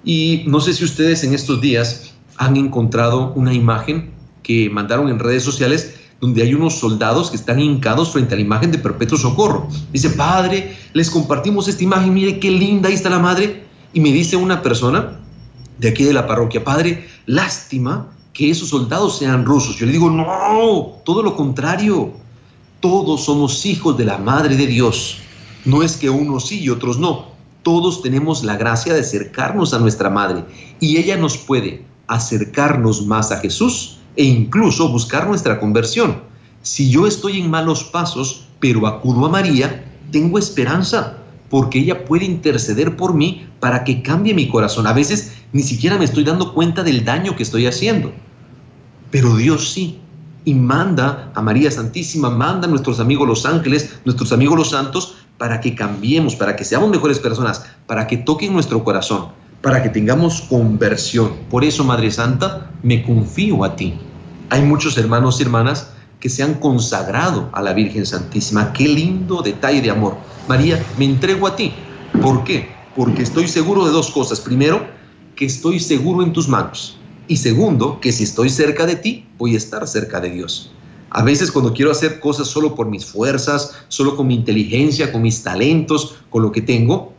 Y 0.03 0.43
no 0.49 0.61
sé 0.61 0.73
si 0.73 0.83
ustedes 0.83 1.23
en 1.23 1.35
estos 1.35 1.61
días 1.61 2.13
han 2.37 2.57
encontrado 2.57 3.33
una 3.37 3.55
imagen 3.55 4.11
que 4.43 4.69
mandaron 4.71 5.09
en 5.09 5.21
redes 5.21 5.45
sociales 5.45 6.01
donde 6.21 6.43
hay 6.43 6.53
unos 6.53 6.81
soldados 6.81 7.31
que 7.31 7.37
están 7.37 7.61
hincados 7.61 8.13
frente 8.13 8.35
a 8.35 8.37
la 8.39 8.43
imagen 8.43 8.73
de 8.73 8.79
perpetuo 8.79 9.17
socorro. 9.17 9.69
Dice, 9.93 10.11
padre, 10.11 10.77
les 10.95 11.11
compartimos 11.11 11.69
esta 11.69 11.85
imagen, 11.85 12.13
mire 12.13 12.41
qué 12.41 12.51
linda, 12.51 12.89
ahí 12.89 12.97
está 12.97 13.09
la 13.09 13.21
madre. 13.21 13.71
Y 13.93 14.01
me 14.01 14.13
dice 14.13 14.37
una 14.37 14.63
persona 14.63 15.19
de 15.79 15.89
aquí 15.89 16.05
de 16.05 16.13
la 16.13 16.27
parroquia, 16.27 16.65
padre, 16.65 17.09
lástima 17.27 18.09
que 18.33 18.51
esos 18.51 18.69
soldados 18.69 19.19
sean 19.19 19.45
rusos. 19.45 19.77
Yo 19.77 19.87
le 19.87 19.93
digo, 19.93 20.11
no, 20.11 21.01
todo 21.05 21.23
lo 21.23 21.37
contrario. 21.37 22.13
Todos 22.81 23.25
somos 23.25 23.65
hijos 23.67 23.97
de 23.97 24.05
la 24.05 24.19
Madre 24.19 24.57
de 24.57 24.67
Dios. 24.67 25.19
No 25.65 25.83
es 25.83 25.97
que 25.97 26.11
unos 26.11 26.49
sí 26.49 26.61
y 26.61 26.69
otros 26.69 26.99
no. 26.99 27.27
Todos 27.63 28.03
tenemos 28.03 28.43
la 28.43 28.57
gracia 28.57 28.93
de 28.93 29.01
acercarnos 29.01 29.73
a 29.73 29.79
nuestra 29.79 30.11
Madre 30.11 30.45
y 30.81 30.97
ella 30.97 31.17
nos 31.17 31.37
puede 31.37 31.85
acercarnos 32.09 33.07
más 33.07 33.31
a 33.31 33.39
Jesús 33.39 33.99
e 34.17 34.25
incluso 34.25 34.89
buscar 34.89 35.29
nuestra 35.29 35.61
conversión. 35.61 36.23
Si 36.63 36.91
yo 36.91 37.07
estoy 37.07 37.41
en 37.41 37.51
malos 37.51 37.85
pasos, 37.85 38.47
pero 38.59 38.87
acudo 38.87 39.27
a 39.27 39.29
María, 39.29 39.85
tengo 40.11 40.39
esperanza, 40.39 41.19
porque 41.53 41.81
ella 41.81 42.07
puede 42.07 42.25
interceder 42.25 42.97
por 42.97 43.13
mí 43.13 43.47
para 43.61 43.85
que 43.85 44.01
cambie 44.01 44.33
mi 44.33 44.49
corazón. 44.49 44.87
A 44.87 44.95
veces 44.95 45.35
ni 45.53 45.63
siquiera 45.63 45.99
me 45.99 46.07
estoy 46.07 46.25
dando 46.25 46.55
cuenta 46.55 46.83
del 46.83 47.05
daño 47.05 47.37
que 47.37 47.43
estoy 47.43 47.67
haciendo, 47.67 48.11
pero 49.11 49.37
Dios 49.37 49.71
sí. 49.71 50.01
Y 50.47 50.55
manda 50.55 51.31
a 51.35 51.43
María 51.43 51.71
Santísima, 51.71 52.31
manda 52.31 52.67
a 52.67 52.71
nuestros 52.71 53.01
amigos 53.01 53.29
los 53.29 53.45
ángeles, 53.45 54.01
nuestros 54.07 54.33
amigos 54.33 54.57
los 54.57 54.71
santos, 54.71 55.17
para 55.37 55.61
que 55.61 55.75
cambiemos, 55.75 56.37
para 56.37 56.57
que 56.57 56.65
seamos 56.65 56.89
mejores 56.89 57.19
personas, 57.19 57.67
para 57.87 58.07
que 58.07 58.17
toquen 58.17 58.55
nuestro 58.55 58.83
corazón, 58.83 59.27
para 59.61 59.83
que 59.83 59.91
tengamos 59.91 60.41
conversión. 60.49 61.33
Por 61.51 61.65
eso, 61.65 61.85
Madre 61.85 62.11
Santa, 62.11 62.71
me 62.83 63.03
confío 63.03 63.63
a 63.63 63.77
ti. 63.77 63.93
Hay 64.49 64.63
muchos 64.63 64.97
hermanos 64.97 65.39
y 65.39 65.43
hermanas 65.43 65.93
que 66.23 66.29
se 66.29 66.45
han 66.45 66.55
consagrado 66.55 67.51
a 67.53 67.61
la 67.61 67.73
Virgen 67.73 68.07
Santísima. 68.07 68.73
Qué 68.73 68.85
lindo 68.85 69.43
detalle 69.43 69.83
de 69.83 69.91
amor. 69.91 70.17
María, 70.47 70.81
me 70.97 71.05
entrego 71.05 71.49
a 71.49 71.57
ti. 71.57 71.73
¿Por 72.23 72.45
qué? 72.45 72.69
Porque 72.95 73.23
estoy 73.25 73.49
seguro 73.49 73.85
de 73.85 73.91
dos 73.91 74.13
cosas. 74.13 74.39
Primero, 74.39 74.87
que 75.35 75.47
estoy 75.47 75.81
seguro 75.81 76.23
en 76.23 76.33
tus 76.33 76.47
manos. 76.47 76.97
Y 77.27 77.39
segundo, 77.39 77.99
que 78.01 78.13
si 78.13 78.23
estoy 78.23 78.51
cerca 78.51 78.87
de 78.87 78.95
ti, 78.95 79.27
voy 79.37 79.55
a 79.55 79.57
estar 79.57 79.85
cerca 79.89 80.21
de 80.21 80.31
Dios. 80.31 80.71
A 81.11 81.25
veces 81.25 81.51
cuando 81.51 81.75
quiero 81.75 81.91
hacer 81.91 82.21
cosas 82.21 82.47
solo 82.47 82.77
por 82.77 82.87
mis 82.87 83.05
fuerzas, 83.05 83.75
solo 83.89 84.15
con 84.15 84.29
mi 84.29 84.37
inteligencia, 84.37 85.11
con 85.11 85.23
mis 85.23 85.43
talentos, 85.43 86.19
con 86.31 86.45
lo 86.45 86.53
que 86.53 86.63
tengo, 86.63 87.15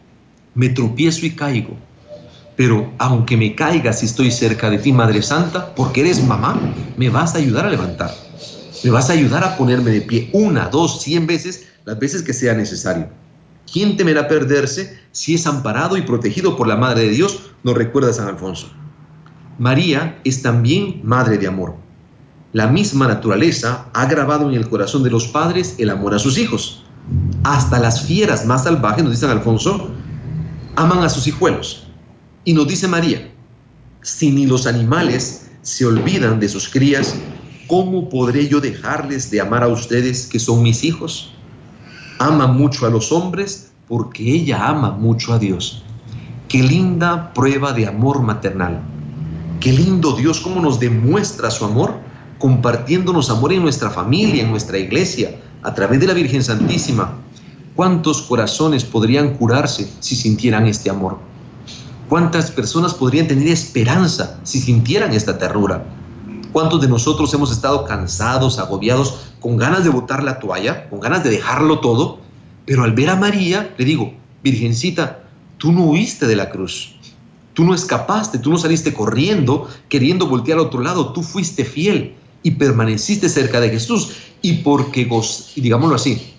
me 0.56 0.70
tropiezo 0.70 1.26
y 1.26 1.32
caigo. 1.32 1.76
Pero 2.56 2.90
aunque 3.00 3.36
me 3.36 3.54
caiga 3.54 3.92
si 3.92 4.06
estoy 4.06 4.32
cerca 4.32 4.70
de 4.70 4.78
ti, 4.78 4.94
Madre 4.94 5.22
Santa, 5.22 5.76
porque 5.76 6.00
eres 6.00 6.24
mamá, 6.24 6.58
me 6.96 7.10
vas 7.10 7.36
a 7.36 7.40
ayudar 7.40 7.66
a 7.66 7.70
levantar. 7.70 8.33
Me 8.84 8.92
vas 8.92 9.10
a 9.10 9.14
ayudar 9.14 9.44
a 9.44 9.56
ponerme 9.56 9.92
de 9.92 10.02
pie 10.02 10.30
una, 10.34 10.68
dos, 10.68 11.02
cien 11.02 11.26
veces, 11.26 11.68
las 11.86 11.98
veces 12.00 12.22
que 12.22 12.34
sea 12.34 12.54
necesario. 12.54 13.08
¿Quién 13.72 13.96
temerá 13.96 14.28
perderse 14.28 15.00
si 15.12 15.36
es 15.36 15.48
amparado 15.48 15.96
y 15.96 16.02
protegido 16.02 16.58
por 16.58 16.68
la 16.68 16.76
Madre 16.76 17.04
de 17.04 17.10
Dios? 17.10 17.52
Nos 17.64 17.76
recuerda 17.76 18.12
San 18.12 18.28
Alfonso. 18.28 18.70
María 19.58 20.20
es 20.26 20.42
también 20.42 21.00
Madre 21.04 21.38
de 21.38 21.48
amor. 21.48 21.76
La 22.52 22.68
misma 22.68 23.08
naturaleza 23.08 23.88
ha 23.94 24.06
grabado 24.06 24.50
en 24.50 24.56
el 24.56 24.70
corazón 24.70 25.02
de 25.04 25.10
los 25.10 25.28
padres 25.28 25.76
el 25.78 25.90
amor 25.90 26.14
a 26.14 26.20
sus 26.20 26.38
hijos. 26.38 26.84
Hasta 27.44 27.80
las 27.80 28.04
fieras 28.04 28.46
más 28.46 28.66
salvajes, 28.66 29.04
nos 29.04 29.14
dice 29.14 29.26
San 29.26 29.38
Alfonso, 29.38 29.92
aman 30.76 31.00
a 31.00 31.10
sus 31.10 31.26
hijuelos. 31.26 31.88
Y 32.44 32.54
nos 32.54 32.68
dice 32.68 32.88
María, 32.88 33.32
si 34.02 34.30
ni 34.30 34.46
los 34.46 34.68
animales 34.68 35.50
se 35.62 35.86
olvidan 35.86 36.40
de 36.40 36.50
sus 36.50 36.68
crías, 36.68 37.16
¿cómo 37.68 38.10
podré 38.10 38.48
yo 38.48 38.60
dejarles 38.60 39.32
de 39.32 39.42
amar 39.42 39.64
a 39.64 39.68
ustedes 39.68 40.28
que 40.28 40.40
son 40.40 40.64
mis 40.64 40.84
hijos? 40.84 41.34
Ama 42.20 42.48
mucho 42.48 42.86
a 42.86 42.90
los 42.90 43.12
hombres 43.12 43.72
porque 43.88 44.24
ella 44.24 44.68
ama 44.68 44.92
mucho 44.92 45.34
a 45.34 45.40
Dios. 45.40 45.84
Qué 46.48 46.62
linda 46.62 47.34
prueba 47.34 47.74
de 47.74 47.88
amor 47.88 48.22
maternal. 48.22 48.80
Qué 49.60 49.72
lindo 49.72 50.16
Dios 50.16 50.40
cómo 50.40 50.62
nos 50.62 50.80
demuestra 50.80 51.50
su 51.50 51.66
amor 51.66 51.96
compartiéndonos 52.38 53.30
amor 53.30 53.54
en 53.54 53.62
nuestra 53.62 53.90
familia, 53.90 54.44
en 54.44 54.52
nuestra 54.52 54.78
iglesia, 54.78 55.40
a 55.62 55.74
través 55.74 56.02
de 56.02 56.08
la 56.08 56.14
Virgen 56.14 56.44
Santísima. 56.44 57.14
¿Cuántos 57.76 58.22
corazones 58.24 58.84
podrían 58.84 59.36
curarse 59.36 59.90
si 60.00 60.16
sintieran 60.16 60.68
este 60.68 60.90
amor? 60.90 61.18
¿Cuántas 62.10 62.52
personas 62.52 62.94
podrían 62.94 63.28
tener 63.28 63.48
esperanza 63.48 64.38
si 64.44 64.60
sintieran 64.60 65.14
esta 65.14 65.38
ternura? 65.38 65.86
¿Cuántos 66.54 66.82
de 66.82 66.88
nosotros 66.88 67.34
hemos 67.34 67.52
estado 67.52 67.84
cansados, 67.84 68.60
agobiados, 68.60 69.16
con 69.40 69.58
ganas 69.58 69.84
de 69.84 69.90
botar 69.90 70.24
la 70.24 70.38
toalla, 70.38 70.88
con 70.88 71.00
ganas 71.00 71.24
de 71.24 71.32
dejarlo 71.32 71.80
todo? 71.80 72.20
Pero 72.68 72.84
al 72.84 72.94
ver 72.94 73.10
a 73.10 73.16
María, 73.16 73.74
le 73.76 73.84
digo, 73.84 74.14
Virgencita, 74.44 75.24
tú 75.58 75.72
no 75.72 75.86
huiste 75.86 76.28
de 76.28 76.36
la 76.36 76.52
cruz, 76.52 76.96
tú 77.56 77.64
no 77.64 77.74
escapaste, 77.74 78.38
tú 78.38 78.52
no 78.52 78.60
saliste 78.60 78.94
corriendo, 78.94 79.68
queriendo 79.90 80.28
voltear 80.28 80.60
al 80.60 80.66
otro 80.66 80.82
lado, 80.82 81.12
tú 81.12 81.24
fuiste 81.24 81.66
fiel. 81.66 82.16
y 82.46 82.52
permaneciste 82.52 83.30
cerca 83.30 83.62
de 83.62 83.70
Jesús 83.70 84.10
y 84.42 84.56
porque, 84.56 85.08
digámoslo 85.56 85.96
así, 85.96 86.34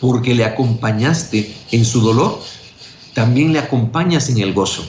porque 0.00 0.34
le 0.34 0.46
acompañaste 0.46 1.54
en 1.70 1.84
su 1.84 2.00
dolor, 2.00 2.40
también 3.12 3.52
le 3.52 3.58
acompañas 3.58 4.30
en 4.30 4.38
el 4.38 4.54
gozo. 4.54 4.84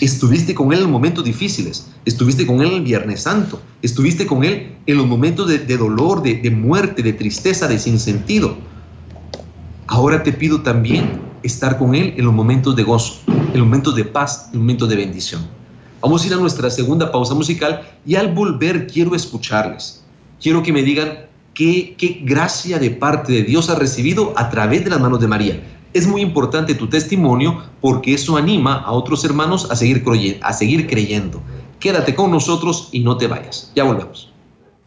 Estuviste 0.00 0.54
con 0.54 0.72
Él 0.72 0.80
en 0.80 0.90
momentos 0.90 1.24
difíciles, 1.24 1.86
estuviste 2.06 2.46
con 2.46 2.62
Él 2.62 2.72
el 2.72 2.82
Viernes 2.82 3.22
Santo, 3.22 3.60
estuviste 3.82 4.26
con 4.26 4.44
Él 4.44 4.74
en 4.86 4.96
los 4.96 5.06
momentos 5.06 5.46
de, 5.46 5.76
dolor, 5.76 6.22
de, 6.22 6.36
de 6.36 6.50
muerte, 6.50 7.02
de 7.02 7.12
tristeza, 7.12 7.68
de 7.68 7.78
sinsentido. 7.78 8.56
Ahora 9.86 10.22
te 10.22 10.32
pido 10.32 10.62
también 10.62 11.20
estar 11.42 11.76
con 11.76 11.94
Él 11.94 12.14
en 12.16 12.24
los 12.24 12.32
momentos 12.32 12.74
de 12.76 12.82
gozo, 12.82 13.20
en 13.26 13.58
los 13.58 13.66
momentos 13.66 13.94
de 13.94 14.04
paz, 14.04 14.46
en 14.46 14.52
los 14.54 14.62
momentos 14.62 14.88
de 14.88 14.96
bendición. 14.96 15.46
Vamos 16.00 16.24
a 16.24 16.28
ir 16.28 16.32
a 16.32 16.36
nuestra 16.38 16.70
segunda 16.70 17.12
pausa 17.12 17.34
musical 17.34 17.82
y 18.06 18.14
al 18.14 18.32
volver 18.32 18.86
quiero 18.86 19.14
escucharles. 19.14 20.02
Quiero 20.40 20.62
que 20.62 20.72
me 20.72 20.82
digan 20.82 21.26
qué, 21.52 21.94
qué 21.98 22.22
gracia 22.24 22.78
de 22.78 22.90
parte 22.90 23.34
de 23.34 23.42
Dios 23.42 23.68
ha 23.68 23.74
recibido 23.74 24.32
a 24.38 24.48
través 24.48 24.82
de 24.82 24.90
las 24.90 25.00
manos 25.00 25.20
de 25.20 25.28
María. 25.28 25.62
Es 25.92 26.06
muy 26.06 26.20
importante 26.20 26.74
tu 26.74 26.88
testimonio 26.88 27.62
porque 27.80 28.14
eso 28.14 28.36
anima 28.36 28.74
a 28.74 28.92
otros 28.92 29.24
hermanos 29.24 29.70
a 29.70 29.76
seguir, 29.76 30.04
a 30.42 30.52
seguir 30.52 30.86
creyendo. 30.86 31.42
Quédate 31.80 32.14
con 32.14 32.30
nosotros 32.30 32.90
y 32.92 33.00
no 33.00 33.16
te 33.16 33.26
vayas. 33.26 33.72
Ya 33.74 33.84
volvemos. 33.84 34.32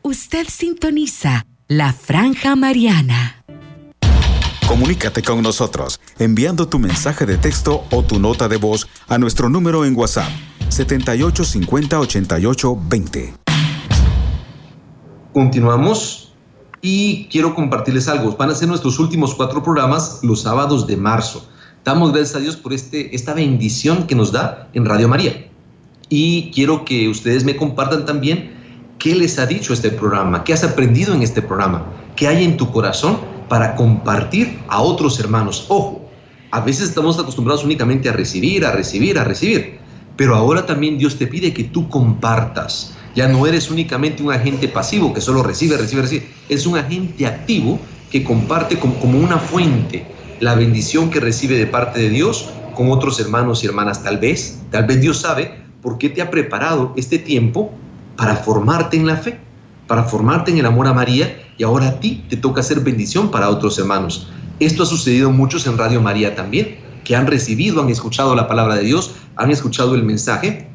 Usted 0.02 0.48
sintoniza 0.50 1.46
la 1.68 1.92
franja 1.92 2.56
mariana. 2.56 3.44
Comunícate 4.68 5.22
con 5.22 5.42
nosotros 5.42 6.00
enviando 6.20 6.68
tu 6.68 6.80
mensaje 6.80 7.26
de 7.26 7.38
texto 7.38 7.84
o 7.92 8.04
tu 8.04 8.20
nota 8.20 8.48
de 8.48 8.58
voz 8.58 8.88
a 9.08 9.18
nuestro 9.18 9.50
número 9.50 9.86
en 9.86 9.98
WhatsApp 9.98 10.30
7850 10.70 12.00
88 12.00 12.78
20. 12.90 13.34
Continuamos 15.34 16.23
y 16.84 17.28
quiero 17.32 17.56
compartirles 17.56 18.10
algo. 18.10 18.36
Van 18.38 18.52
a 18.52 18.56
ser 18.56 18.68
nuestros 18.68 19.00
últimos 19.00 19.34
cuatro 19.34 19.64
programas 19.64 20.20
los 20.22 20.42
sábados 20.42 20.86
de 20.86 20.98
marzo. 20.98 21.48
Damos 21.86 22.12
gracias 22.12 22.36
a 22.36 22.40
Dios 22.40 22.58
por 22.58 22.74
este, 22.74 23.16
esta 23.16 23.34
bendición 23.34 24.06
que 24.06 24.16
nos 24.16 24.34
da 24.34 24.68
en 24.74 24.86
Radio 24.86 25.08
María. 25.08 25.48
Y 26.10 26.52
quiero 26.52 26.84
que 26.84 27.08
ustedes 27.08 27.46
me 27.46 27.56
compartan 27.56 28.06
también 28.06 28.52
qué 29.00 29.16
les 29.16 29.40
ha 29.40 29.46
dicho 29.46 29.74
este 29.74 29.92
programa, 29.92 30.44
qué 30.44 30.52
has 30.52 30.66
aprendido 30.66 31.14
en 31.14 31.22
este 31.22 31.42
programa, 31.42 31.86
qué 32.18 32.28
hay 32.28 32.44
en 32.44 32.58
tu 32.58 32.70
corazón 32.70 33.18
para 33.48 33.76
compartir 33.76 34.60
a 34.68 34.82
otros 34.82 35.18
hermanos. 35.22 35.66
Ojo, 35.70 36.10
a 36.52 36.60
veces 36.60 36.90
estamos 36.90 37.18
acostumbrados 37.18 37.64
únicamente 37.64 38.10
a 38.10 38.12
recibir, 38.12 38.66
a 38.66 38.74
recibir, 38.74 39.18
a 39.18 39.24
recibir, 39.24 39.80
pero 40.18 40.36
ahora 40.36 40.66
también 40.66 40.98
Dios 40.98 41.18
te 41.18 41.28
pide 41.28 41.54
que 41.54 41.64
tú 41.64 41.88
compartas 41.88 42.94
ya 43.16 43.28
no 43.28 43.46
eres 43.46 43.70
únicamente 43.70 44.24
un 44.24 44.32
agente 44.32 44.68
pasivo 44.68 45.14
que 45.14 45.22
solo 45.22 45.44
recibe, 45.44 45.78
recibe, 45.78 46.02
recibe. 46.02 46.28
Es 46.50 46.66
un 46.66 46.78
agente 46.78 47.28
activo 47.28 47.80
que 48.12 48.24
comparte 48.24 48.80
como, 48.80 48.96
una 49.18 49.38
fuente 49.38 50.06
la 50.40 50.56
bendición 50.56 51.10
que 51.10 51.20
recibe 51.20 51.58
de 51.58 51.68
parte 51.68 52.00
de 52.00 52.10
Dios 52.10 52.50
con 52.76 52.92
otros 52.92 53.20
hermanos 53.20 53.64
y 53.64 53.68
hermanas. 53.68 54.04
Tal 54.04 54.18
vez, 54.18 54.62
tal 54.72 54.86
vez 54.86 55.00
Dios 55.00 55.22
sabe 55.22 55.64
por 55.82 55.98
qué 55.98 56.10
te 56.10 56.22
ha 56.22 56.32
preparado 56.32 56.94
este 56.96 57.20
tiempo 57.20 57.72
para 58.18 58.36
formarte 58.36 58.98
en 58.98 59.06
la 59.06 59.18
fe, 59.18 59.40
para 59.88 60.04
formarte 60.04 60.52
en 60.52 60.58
el 60.58 60.66
amor 60.66 60.88
a 60.88 60.94
María 60.94 61.38
y 61.58 61.64
ahora 61.64 61.90
a 61.90 62.00
ti 62.00 62.24
te 62.30 62.38
toca 62.38 62.62
hacer 62.62 62.80
bendición 62.80 63.30
para 63.30 63.50
otros 63.50 63.78
hermanos. 63.78 64.30
Esto 64.60 64.84
ha 64.84 64.86
sucedido 64.86 65.32
muchos 65.32 65.68
en 65.68 65.78
Radio 65.78 66.02
María 66.02 66.36
también, 66.36 66.78
que 67.04 67.16
han 67.16 67.28
recibido, 67.28 67.82
han 67.82 67.90
escuchado 67.90 68.36
la 68.36 68.48
palabra 68.48 68.76
de 68.76 68.84
Dios, 68.84 69.16
han 69.36 69.52
escuchado 69.52 69.94
el 69.96 70.04
mensaje, 70.04 70.68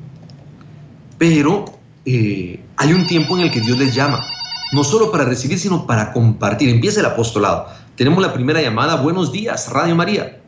pero 1.16 1.77
eh, 2.10 2.60
hay 2.78 2.92
un 2.94 3.06
tiempo 3.06 3.36
en 3.36 3.44
el 3.44 3.50
que 3.50 3.60
Dios 3.60 3.78
les 3.78 3.94
llama, 3.94 4.26
no 4.72 4.82
solo 4.82 5.12
para 5.12 5.24
recibir, 5.24 5.58
sino 5.58 5.86
para 5.86 6.12
compartir. 6.12 6.70
Empieza 6.70 7.00
el 7.00 7.06
apostolado. 7.06 7.66
Tenemos 7.96 8.22
la 8.22 8.32
primera 8.32 8.62
llamada. 8.62 8.96
Buenos 9.02 9.30
días, 9.30 9.70
Radio 9.70 9.94
María. 9.94 10.38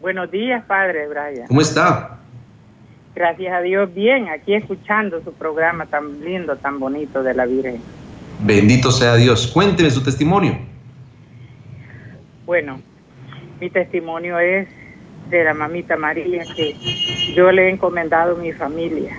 Buenos 0.00 0.30
días, 0.30 0.64
Padre 0.66 1.06
Brian. 1.08 1.46
¿Cómo 1.48 1.60
está? 1.60 2.18
Gracias 3.14 3.52
a 3.52 3.60
Dios, 3.60 3.92
bien, 3.92 4.28
aquí 4.30 4.54
escuchando 4.54 5.22
su 5.22 5.34
programa 5.34 5.84
tan 5.84 6.24
lindo, 6.24 6.56
tan 6.56 6.80
bonito 6.80 7.22
de 7.22 7.34
la 7.34 7.44
Virgen. 7.44 7.78
Bendito 8.40 8.90
sea 8.90 9.16
Dios. 9.16 9.46
Cuénteme 9.48 9.90
su 9.90 10.02
testimonio. 10.02 10.58
Bueno, 12.46 12.80
mi 13.60 13.68
testimonio 13.68 14.38
es 14.38 14.66
de 15.28 15.44
la 15.44 15.52
mamita 15.52 15.98
María 15.98 16.42
que 16.56 16.74
yo 17.34 17.52
le 17.52 17.66
he 17.66 17.70
encomendado 17.70 18.36
mi 18.36 18.52
familia 18.52 19.14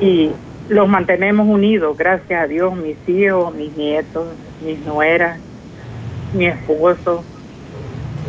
y 0.00 0.30
los 0.68 0.88
mantenemos 0.88 1.46
unidos, 1.46 1.96
gracias 1.96 2.42
a 2.42 2.46
Dios, 2.46 2.74
mis 2.76 2.96
hijos, 3.08 3.54
mis 3.54 3.76
nietos, 3.76 4.26
mis 4.64 4.84
nueras, 4.84 5.38
mi 6.34 6.46
esposo, 6.46 7.24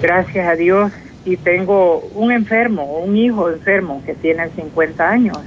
gracias 0.02 0.48
a 0.48 0.56
Dios. 0.56 0.92
Y 1.26 1.36
tengo 1.36 2.00
un 2.16 2.32
enfermo, 2.32 3.00
un 3.00 3.18
hijo 3.18 3.50
enfermo 3.50 4.02
que 4.06 4.14
tiene 4.14 4.48
50 4.50 5.10
años 5.10 5.38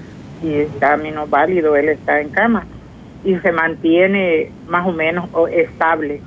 y 0.42 0.53
está 0.55 0.96
menos 0.99 1.31
válido, 1.31 1.75
él 1.75 1.88
está 1.88 2.20
en 2.20 2.29
cama 2.29 2.66
y 3.25 3.37
se 3.37 3.53
mantiene 3.53 4.51
más 4.68 4.87
o 4.87 4.92
menos 4.92 5.29
estable. 5.53 6.20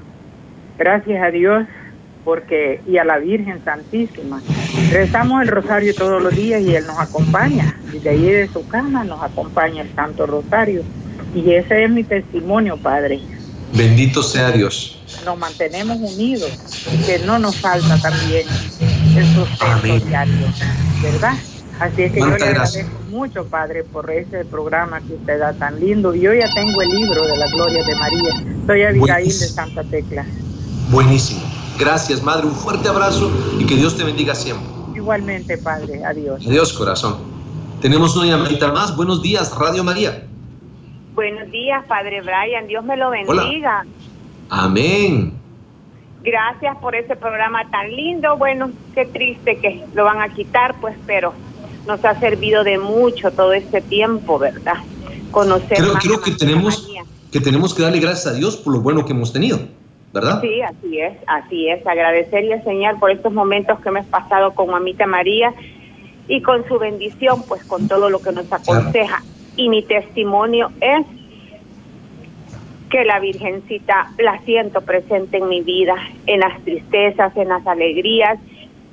Gracias 0.78 1.22
a 1.22 1.30
Dios 1.30 1.65
porque 2.24 2.82
y 2.88 2.98
a 2.98 3.04
la 3.04 3.19
Virgen 3.19 3.63
Santísima. 3.63 4.41
Rezamos 4.91 5.41
el 5.41 5.47
rosario 5.49 5.93
todos 5.93 6.21
los 6.21 6.36
días 6.36 6.62
y 6.62 6.75
Él 6.75 6.86
nos 6.88 6.99
acompaña. 6.99 7.77
Desde 7.91 8.09
ahí 8.09 8.25
de 8.25 8.47
su 8.47 8.67
cama 8.67 9.03
nos 9.03 9.21
acompaña 9.21 9.81
el 9.81 9.93
Santo 9.95 10.25
Rosario. 10.25 10.83
Y 11.36 11.51
ese 11.51 11.83
es 11.83 11.89
mi 11.89 12.03
testimonio, 12.03 12.77
Padre. 12.77 13.19
Bendito 13.73 14.21
sea 14.21 14.51
Dios. 14.51 14.99
Nos 15.25 15.38
mantenemos 15.38 15.97
unidos, 15.97 16.51
que 17.05 17.19
no 17.25 17.39
nos 17.39 17.55
falta 17.57 17.99
también 17.99 18.47
el 19.15 19.25
sustento 19.36 20.05
diario, 20.07 20.47
¿verdad? 21.01 21.33
Así 21.79 22.03
es 22.03 22.12
que 22.12 22.19
yo 22.19 22.27
le 22.27 22.36
agradezco 22.36 23.03
mucho, 23.09 23.45
Padre, 23.45 23.83
por 23.83 24.09
ese 24.12 24.45
programa 24.45 25.01
que 25.01 25.13
usted 25.13 25.39
da 25.39 25.53
tan 25.53 25.79
lindo. 25.79 26.13
Y 26.13 26.21
yo 26.21 26.33
ya 26.33 26.49
tengo 26.53 26.81
el 26.81 26.89
libro 26.89 27.25
de 27.25 27.38
la 27.38 27.47
gloria 27.47 27.83
de 27.83 27.95
María. 27.95 28.33
Soy 28.67 28.83
Abigail 28.83 29.27
de 29.27 29.47
Santa 29.47 29.83
Tecla. 29.83 30.25
Buenísimo. 30.89 31.41
Gracias, 31.77 32.21
Madre. 32.21 32.47
Un 32.47 32.55
fuerte 32.55 32.88
abrazo 32.88 33.31
y 33.59 33.65
que 33.65 33.75
Dios 33.75 33.97
te 33.97 34.03
bendiga 34.03 34.36
siempre. 34.36 34.67
Igualmente, 34.95 35.57
Padre. 35.57 36.03
Adiós. 36.05 36.45
Adiós, 36.45 36.73
corazón. 36.73 37.17
Tenemos 37.81 38.15
una 38.15 38.27
llamadita 38.27 38.71
más. 38.71 38.95
Buenos 38.95 39.21
días, 39.21 39.53
Radio 39.57 39.83
María. 39.83 40.25
Buenos 41.15 41.51
días, 41.51 41.83
Padre 41.88 42.21
Brian. 42.21 42.67
Dios 42.67 42.83
me 42.83 42.95
lo 42.97 43.09
bendiga. 43.09 43.86
Amén. 44.49 45.33
Gracias 46.23 46.77
por 46.77 46.95
ese 46.95 47.15
programa 47.15 47.69
tan 47.69 47.91
lindo. 47.91 48.38
Bueno, 48.38 48.71
qué 48.95 49.05
triste 49.05 49.57
que 49.57 49.83
lo 49.93 50.05
van 50.05 50.21
a 50.21 50.29
quitar, 50.29 50.79
pues, 50.79 50.95
pero 51.05 51.33
nos 51.86 52.03
ha 52.05 52.17
servido 52.19 52.63
de 52.63 52.77
mucho 52.77 53.31
todo 53.31 53.53
este 53.53 53.81
tiempo, 53.81 54.39
¿verdad? 54.39 54.77
Conocer 55.31 55.77
creo, 55.77 55.93
creo 55.95 56.21
que 56.21 56.31
tenemos 56.31 56.88
que 57.31 57.41
tenemos 57.41 57.73
que 57.73 57.81
darle 57.81 57.99
gracias 57.99 58.27
a 58.27 58.33
Dios 58.33 58.55
por 58.55 58.73
lo 58.73 58.81
bueno 58.81 59.05
que 59.05 59.12
hemos 59.12 59.33
tenido. 59.33 59.59
¿Verdad? 60.13 60.41
Sí, 60.41 60.62
así 60.62 60.99
es, 60.99 61.13
así 61.28 61.69
es. 61.69 61.86
Agradecerle, 61.86 62.62
Señor, 62.63 62.99
por 62.99 63.12
estos 63.12 63.34
momentos 63.34 63.80
que 63.80 63.91
me 63.91 64.02
he 64.02 64.04
pasado 64.04 64.54
con 64.54 64.69
Mamita 64.69 65.08
María 65.08 65.54
y 66.28 66.41
con 66.41 66.65
su 66.67 66.78
bendición, 66.78 67.43
pues 67.47 67.63
con 67.65 67.88
todo 67.88 68.10
lo 68.10 68.19
que 68.19 68.32
nos 68.32 68.52
aconseja. 68.54 69.23
Y 69.58 69.69
mi 69.69 69.84
testimonio 69.84 70.71
es 70.80 71.06
que 72.89 73.04
la 73.06 73.19
Virgencita 73.19 74.12
la 74.19 74.39
siento 74.41 74.82
presente 74.82 75.38
en 75.38 75.49
mi 75.49 75.62
vida, 75.62 75.95
en 76.28 76.41
las 76.41 76.62
tristezas, 76.63 77.36
en 77.36 77.49
las 77.49 77.65
alegrías. 77.65 78.39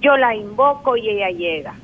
Yo 0.00 0.16
la 0.16 0.34
invoco 0.34 0.96
y 0.96 1.06
ella 1.10 1.28
llega. 1.28 1.74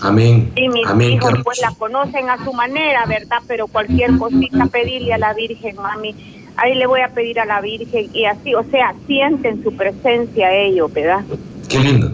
Amén. 0.00 0.52
Y 0.54 0.68
mis 0.68 0.88
hijos 1.10 1.34
pues 1.42 1.60
la 1.60 1.72
conocen 1.76 2.30
a 2.30 2.42
su 2.44 2.52
manera, 2.52 3.04
¿verdad? 3.06 3.38
Pero 3.48 3.66
cualquier 3.66 4.16
cosita 4.16 4.66
pedirle 4.66 5.12
a 5.12 5.18
la 5.18 5.34
Virgen, 5.34 5.74
mami, 5.74 6.14
ahí 6.58 6.74
le 6.74 6.86
voy 6.86 7.00
a 7.00 7.08
pedir 7.08 7.40
a 7.40 7.44
la 7.44 7.60
Virgen 7.60 8.10
y 8.12 8.24
así, 8.24 8.54
o 8.54 8.64
sea, 8.64 8.94
sienten 9.06 9.62
su 9.62 9.74
presencia 9.74 10.52
ellos, 10.52 10.92
¿verdad? 10.92 11.24
Qué 11.68 11.78
lindo. 11.78 12.10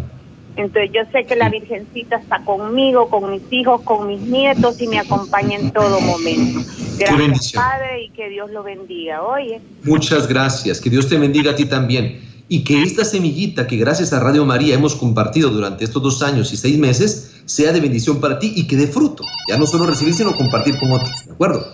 Entonces 0.57 0.91
yo 0.95 1.01
sé 1.11 1.25
que 1.27 1.35
la 1.35 1.49
Virgencita 1.49 2.17
está 2.17 2.45
conmigo, 2.45 3.09
con 3.11 3.31
mis 3.33 3.43
hijos, 3.51 3.81
con 3.83 4.07
mis 4.07 4.21
nietos 4.21 4.81
y 4.81 4.87
me 4.87 5.01
acompaña 5.01 5.59
en 5.59 5.73
todo 5.73 6.01
momento. 6.01 6.61
Gracias 6.97 7.53
Padre 7.53 8.05
y 8.05 8.11
que 8.11 8.29
Dios 8.29 8.51
lo 8.53 8.63
bendiga. 8.63 9.23
Oye. 9.23 9.61
Muchas 9.83 10.29
gracias, 10.29 10.81
que 10.81 10.91
Dios 10.91 11.09
te 11.09 11.19
bendiga 11.19 11.53
a 11.53 11.57
ti 11.57 11.65
también. 11.65 12.21
Y 12.47 12.63
que 12.63 12.83
esta 12.83 13.05
semillita 13.05 13.67
que 13.67 13.77
gracias 13.77 14.13
a 14.13 14.21
Radio 14.21 14.45
María 14.45 14.75
hemos 14.75 14.95
compartido 14.95 15.51
durante 15.51 15.83
estos 15.85 16.03
dos 16.03 16.23
años 16.23 16.53
y 16.53 16.57
seis 16.57 16.79
meses 16.79 17.43
sea 17.47 17.73
de 17.73 17.81
bendición 17.81 18.21
para 18.21 18.39
ti 18.39 18.53
y 18.55 18.67
que 18.67 18.77
dé 18.77 18.87
fruto. 18.87 19.25
Ya 19.49 19.57
no 19.57 19.67
solo 19.67 19.87
recibir, 19.87 20.15
sino 20.15 20.37
compartir 20.37 20.79
con 20.79 20.93
otros. 20.93 21.11
¿De 21.27 21.33
acuerdo? 21.33 21.67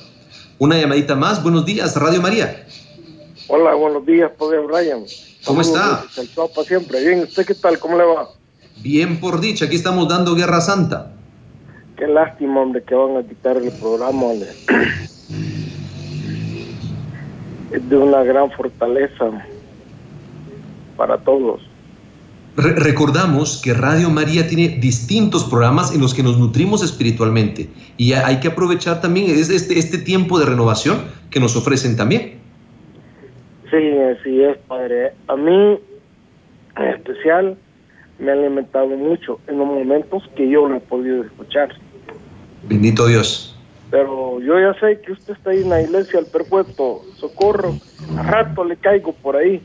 Una 0.61 0.79
llamadita 0.79 1.17
más. 1.17 1.43
Buenos 1.43 1.65
días, 1.65 1.97
Radio 1.97 2.21
María. 2.21 2.67
Hola, 3.49 3.73
buenos 3.73 4.05
días, 4.05 4.31
Padre 4.39 4.59
Brian. 4.59 5.05
¿Cómo 5.47 5.63
está? 5.63 6.05
El 6.19 6.29
para 6.29 6.67
siempre. 6.67 7.03
Bien, 7.03 7.21
¿usted 7.21 7.47
qué 7.47 7.55
tal? 7.55 7.79
¿Cómo 7.79 7.97
le 7.97 8.05
va? 8.05 8.29
Bien 8.83 9.19
por 9.21 9.41
dicha, 9.41 9.65
aquí 9.65 9.77
estamos 9.77 10.07
dando 10.07 10.35
Guerra 10.35 10.61
Santa. 10.61 11.15
Qué 11.97 12.07
lástima, 12.07 12.61
hombre, 12.61 12.83
que 12.83 12.95
van 12.95 13.17
a 13.17 13.23
quitar 13.27 13.57
el 13.57 13.73
programa. 13.73 14.35
es 17.73 17.89
de 17.89 17.97
una 17.97 18.23
gran 18.23 18.51
fortaleza 18.51 19.31
para 20.99 21.17
todos. 21.17 21.63
Recordamos 22.57 23.61
que 23.63 23.75
Radio 23.75 24.11
María 24.11 24.47
tiene 24.47 24.69
distintos 24.81 25.45
programas 25.45 25.95
en 25.95 26.01
los 26.01 26.15
que 26.15 26.23
nos 26.23 26.39
nutrimos 26.39 26.83
espiritualmente 26.83 27.69
y 27.97 28.13
hay 28.13 28.41
que 28.41 28.49
aprovechar 28.49 29.01
también 29.01 29.31
este, 29.31 29.79
este 29.79 29.99
tiempo 29.99 30.39
de 30.39 30.47
renovación 30.47 31.03
que 31.31 31.41
nos 31.41 31.57
ofrecen 31.57 31.97
también. 31.97 32.41
Sí, 33.71 33.99
así 33.99 34.43
es, 34.43 34.59
Padre. 34.67 35.13
A 35.29 35.37
mí, 35.37 35.79
en 36.77 36.85
especial, 36.85 37.57
me 38.19 38.31
ha 38.31 38.35
alimentado 38.35 38.89
mucho 38.89 39.41
en 39.47 39.59
los 39.59 39.67
momentos 39.67 40.29
que 40.35 40.49
yo 40.49 40.69
no 40.69 40.77
he 40.77 40.81
podido 40.81 41.23
escuchar. 41.23 41.71
Bendito 42.69 43.07
Dios. 43.07 43.57
Pero 43.91 44.41
yo 44.41 44.59
ya 44.61 44.79
sé 44.79 45.01
que 45.01 45.13
usted 45.13 45.35
está 45.35 45.51
ahí 45.51 45.63
en 45.63 45.71
la 45.71 45.83
iglesia, 45.83 46.21
el 46.21 46.27
perpetuo 46.27 47.05
socorro. 47.17 47.75
A 48.17 48.23
rato 48.23 48.65
le 48.65 48.77
caigo 48.77 49.13
por 49.13 49.37
ahí. 49.37 49.63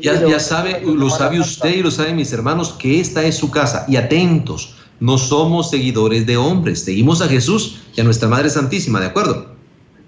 Ya, 0.00 0.26
ya 0.26 0.40
sabe, 0.40 0.82
lo 0.84 1.10
sabe 1.10 1.40
usted 1.40 1.76
y 1.76 1.82
lo 1.82 1.90
saben 1.90 2.16
mis 2.16 2.32
hermanos, 2.32 2.72
que 2.72 3.00
esta 3.00 3.24
es 3.24 3.36
su 3.36 3.50
casa. 3.50 3.84
Y 3.88 3.96
atentos, 3.96 4.76
no 5.00 5.18
somos 5.18 5.70
seguidores 5.70 6.26
de 6.26 6.36
hombres, 6.36 6.80
seguimos 6.80 7.20
a 7.20 7.28
Jesús 7.28 7.82
y 7.96 8.00
a 8.00 8.04
nuestra 8.04 8.28
Madre 8.28 8.50
Santísima, 8.50 9.00
¿de 9.00 9.06
acuerdo? 9.06 9.54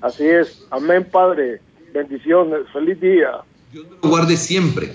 Así 0.01 0.25
es. 0.25 0.63
Amén, 0.71 1.09
Padre. 1.11 1.61
Bendiciones. 1.93 2.61
Feliz 2.73 3.01
día. 3.01 3.29
Dios 3.73 3.87
lo 4.03 4.09
guarde 4.09 4.37
siempre. 4.37 4.93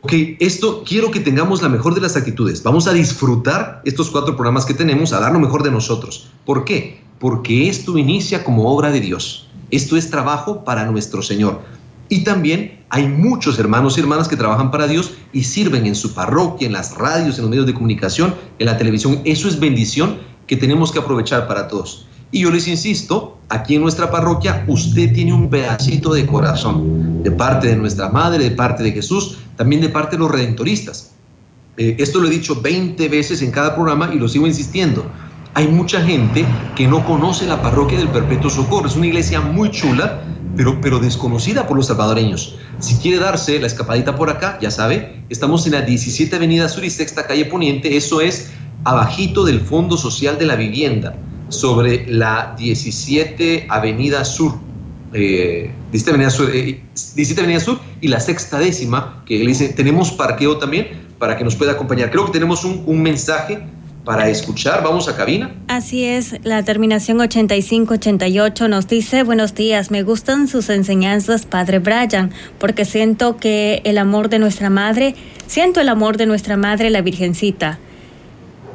Ok, 0.00 0.12
esto 0.40 0.84
quiero 0.86 1.10
que 1.10 1.20
tengamos 1.20 1.60
la 1.60 1.68
mejor 1.68 1.94
de 1.94 2.00
las 2.00 2.16
actitudes. 2.16 2.62
Vamos 2.62 2.86
a 2.86 2.92
disfrutar 2.92 3.82
estos 3.84 4.10
cuatro 4.10 4.36
programas 4.36 4.64
que 4.64 4.74
tenemos, 4.74 5.12
a 5.12 5.20
dar 5.20 5.32
lo 5.32 5.40
mejor 5.40 5.62
de 5.62 5.70
nosotros. 5.70 6.30
¿Por 6.44 6.64
qué? 6.64 7.00
Porque 7.18 7.68
esto 7.68 7.98
inicia 7.98 8.44
como 8.44 8.72
obra 8.72 8.90
de 8.90 9.00
Dios. 9.00 9.47
Esto 9.70 9.96
es 9.96 10.10
trabajo 10.10 10.64
para 10.64 10.86
nuestro 10.86 11.22
Señor. 11.22 11.60
Y 12.08 12.24
también 12.24 12.80
hay 12.90 13.06
muchos 13.06 13.58
hermanos 13.58 13.96
y 13.96 14.00
hermanas 14.00 14.28
que 14.28 14.36
trabajan 14.36 14.70
para 14.70 14.86
Dios 14.86 15.12
y 15.32 15.44
sirven 15.44 15.86
en 15.86 15.94
su 15.94 16.14
parroquia, 16.14 16.66
en 16.66 16.72
las 16.72 16.96
radios, 16.96 17.36
en 17.36 17.42
los 17.42 17.50
medios 17.50 17.66
de 17.66 17.74
comunicación, 17.74 18.34
en 18.58 18.66
la 18.66 18.78
televisión. 18.78 19.20
Eso 19.24 19.46
es 19.48 19.60
bendición 19.60 20.16
que 20.46 20.56
tenemos 20.56 20.90
que 20.90 20.98
aprovechar 20.98 21.46
para 21.46 21.68
todos. 21.68 22.06
Y 22.30 22.40
yo 22.40 22.50
les 22.50 22.68
insisto, 22.68 23.38
aquí 23.48 23.74
en 23.74 23.82
nuestra 23.82 24.10
parroquia 24.10 24.64
usted 24.68 25.12
tiene 25.12 25.32
un 25.32 25.48
pedacito 25.48 26.12
de 26.12 26.26
corazón, 26.26 27.22
de 27.22 27.30
parte 27.30 27.68
de 27.68 27.76
nuestra 27.76 28.08
Madre, 28.08 28.44
de 28.44 28.50
parte 28.50 28.82
de 28.82 28.92
Jesús, 28.92 29.38
también 29.56 29.80
de 29.80 29.88
parte 29.88 30.16
de 30.16 30.20
los 30.20 30.30
redentoristas. 30.30 31.12
Eh, 31.76 31.96
esto 31.98 32.20
lo 32.20 32.26
he 32.26 32.30
dicho 32.30 32.60
20 32.60 33.08
veces 33.08 33.40
en 33.40 33.50
cada 33.50 33.74
programa 33.74 34.10
y 34.12 34.18
lo 34.18 34.28
sigo 34.28 34.46
insistiendo. 34.46 35.06
Hay 35.58 35.66
mucha 35.66 36.00
gente 36.00 36.46
que 36.76 36.86
no 36.86 37.04
conoce 37.04 37.44
la 37.44 37.60
parroquia 37.60 37.98
del 37.98 38.06
Perpetuo 38.10 38.48
Socorro. 38.48 38.86
Es 38.86 38.94
una 38.94 39.08
iglesia 39.08 39.40
muy 39.40 39.72
chula, 39.72 40.22
pero, 40.56 40.80
pero 40.80 41.00
desconocida 41.00 41.66
por 41.66 41.76
los 41.76 41.88
salvadoreños. 41.88 42.54
Si 42.78 42.94
quiere 42.98 43.18
darse 43.18 43.58
la 43.58 43.66
escapadita 43.66 44.14
por 44.14 44.30
acá, 44.30 44.56
ya 44.62 44.70
sabe, 44.70 45.20
estamos 45.30 45.66
en 45.66 45.72
la 45.72 45.82
17 45.82 46.36
Avenida 46.36 46.68
Sur 46.68 46.84
y 46.84 46.90
Sexta 46.90 47.26
Calle 47.26 47.44
Poniente. 47.46 47.96
Eso 47.96 48.20
es 48.20 48.52
abajito 48.84 49.44
del 49.44 49.60
Fondo 49.60 49.96
Social 49.96 50.38
de 50.38 50.46
la 50.46 50.54
Vivienda, 50.54 51.16
sobre 51.48 52.06
la 52.06 52.54
17 52.56 53.66
Avenida 53.68 54.24
Sur 54.24 54.60
eh, 55.12 55.72
17, 55.90 56.08
Avenida 56.08 56.30
Sur, 56.30 56.52
eh, 56.52 57.40
Avenida 57.40 57.58
Sur 57.58 57.80
y 58.00 58.06
la 58.06 58.20
sexta 58.20 58.60
décima, 58.60 59.24
que 59.26 59.40
le 59.40 59.46
dice, 59.46 59.70
tenemos 59.70 60.12
parqueo 60.12 60.58
también 60.58 60.86
para 61.18 61.36
que 61.36 61.42
nos 61.42 61.56
pueda 61.56 61.72
acompañar. 61.72 62.12
Creo 62.12 62.26
que 62.26 62.30
tenemos 62.30 62.64
un, 62.64 62.84
un 62.86 63.02
mensaje 63.02 63.58
para 64.08 64.28
escuchar. 64.30 64.82
Vamos 64.82 65.06
a 65.06 65.16
cabina. 65.16 65.50
Así 65.66 66.02
es, 66.02 66.36
la 66.42 66.62
terminación 66.62 67.20
8588 67.20 68.66
nos 68.66 68.88
dice, 68.88 69.22
buenos 69.22 69.54
días, 69.54 69.90
me 69.90 70.02
gustan 70.02 70.48
sus 70.48 70.70
enseñanzas, 70.70 71.44
Padre 71.44 71.78
Brian, 71.78 72.32
porque 72.56 72.86
siento 72.86 73.36
que 73.36 73.82
el 73.84 73.98
amor 73.98 74.30
de 74.30 74.38
nuestra 74.38 74.70
Madre, 74.70 75.14
siento 75.46 75.82
el 75.82 75.90
amor 75.90 76.16
de 76.16 76.24
nuestra 76.24 76.56
Madre, 76.56 76.88
la 76.88 77.02
Virgencita. 77.02 77.78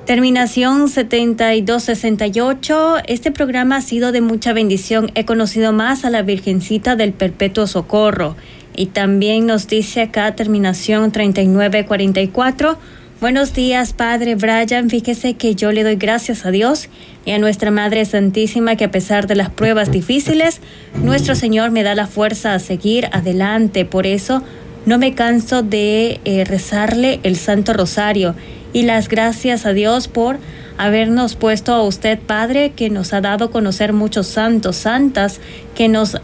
Terminación 0.05 0.87
7268. 0.87 2.97
Este 3.07 3.31
programa 3.31 3.77
ha 3.77 3.81
sido 3.81 4.11
de 4.11 4.21
mucha 4.21 4.53
bendición. 4.53 5.11
He 5.15 5.25
conocido 5.25 5.73
más 5.73 6.05
a 6.05 6.11
la 6.11 6.21
Virgencita 6.21 6.95
del 6.95 7.11
Perpetuo 7.11 7.65
Socorro. 7.65 8.35
Y 8.75 8.87
también 8.87 9.47
nos 9.47 9.67
dice 9.67 10.03
acá 10.03 10.35
terminación 10.35 11.11
3944. 11.11 12.77
Buenos 13.23 13.53
días, 13.53 13.93
Padre 13.93 14.35
Brian. 14.35 14.89
Fíjese 14.89 15.35
que 15.35 15.55
yo 15.55 15.71
le 15.71 15.83
doy 15.83 15.95
gracias 15.95 16.45
a 16.45 16.51
Dios 16.51 16.89
y 17.23 17.31
a 17.31 17.39
nuestra 17.39 17.71
Madre 17.71 18.03
Santísima 18.03 18.75
que 18.75 18.83
a 18.83 18.91
pesar 18.91 19.27
de 19.27 19.35
las 19.37 19.49
pruebas 19.49 19.91
difíciles, 19.91 20.59
nuestro 21.01 21.33
Señor 21.33 21.71
me 21.71 21.83
da 21.83 21.95
la 21.95 22.07
fuerza 22.07 22.53
a 22.53 22.59
seguir 22.59 23.07
adelante. 23.13 23.85
Por 23.85 24.07
eso 24.07 24.43
no 24.85 24.97
me 24.97 25.15
canso 25.15 25.63
de 25.63 26.19
eh, 26.25 26.43
rezarle 26.43 27.21
el 27.23 27.37
Santo 27.37 27.71
Rosario 27.71 28.35
y 28.73 28.81
las 28.81 29.07
gracias 29.07 29.65
a 29.65 29.71
Dios 29.71 30.09
por 30.09 30.37
habernos 30.77 31.37
puesto 31.37 31.73
a 31.73 31.81
usted, 31.81 32.19
Padre, 32.19 32.73
que 32.75 32.89
nos 32.89 33.13
ha 33.13 33.21
dado 33.21 33.51
conocer 33.51 33.93
muchos 33.93 34.27
santos, 34.27 34.75
santas, 34.75 35.39
que 35.75 35.87
nos 35.87 36.19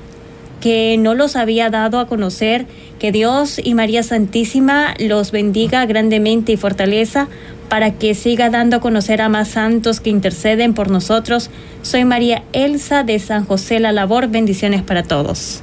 que 0.62 0.98
no 0.98 1.14
los 1.16 1.36
había 1.36 1.70
dado 1.70 2.00
a 2.00 2.08
conocer, 2.08 2.66
que 3.00 3.12
Dios 3.12 3.60
y 3.64 3.74
María 3.74 4.04
Santísima 4.04 4.94
los 5.00 5.32
bendiga 5.32 5.86
grandemente 5.86 6.52
y 6.52 6.58
fortaleza 6.58 7.28
para 7.70 7.94
que 7.94 8.16
siga 8.16 8.50
dando 8.50 8.78
a 8.78 8.80
conocer 8.80 9.22
a 9.22 9.30
más 9.30 9.50
santos 9.50 10.00
que 10.00 10.10
interceden 10.10 10.74
por 10.74 10.90
nosotros. 10.90 11.50
Soy 11.82 12.04
María 12.04 12.44
Elsa 12.52 13.04
de 13.04 13.20
San 13.20 13.46
José 13.46 13.80
La 13.80 13.92
Labor. 13.92 14.28
Bendiciones 14.28 14.82
para 14.82 15.04
todos. 15.04 15.62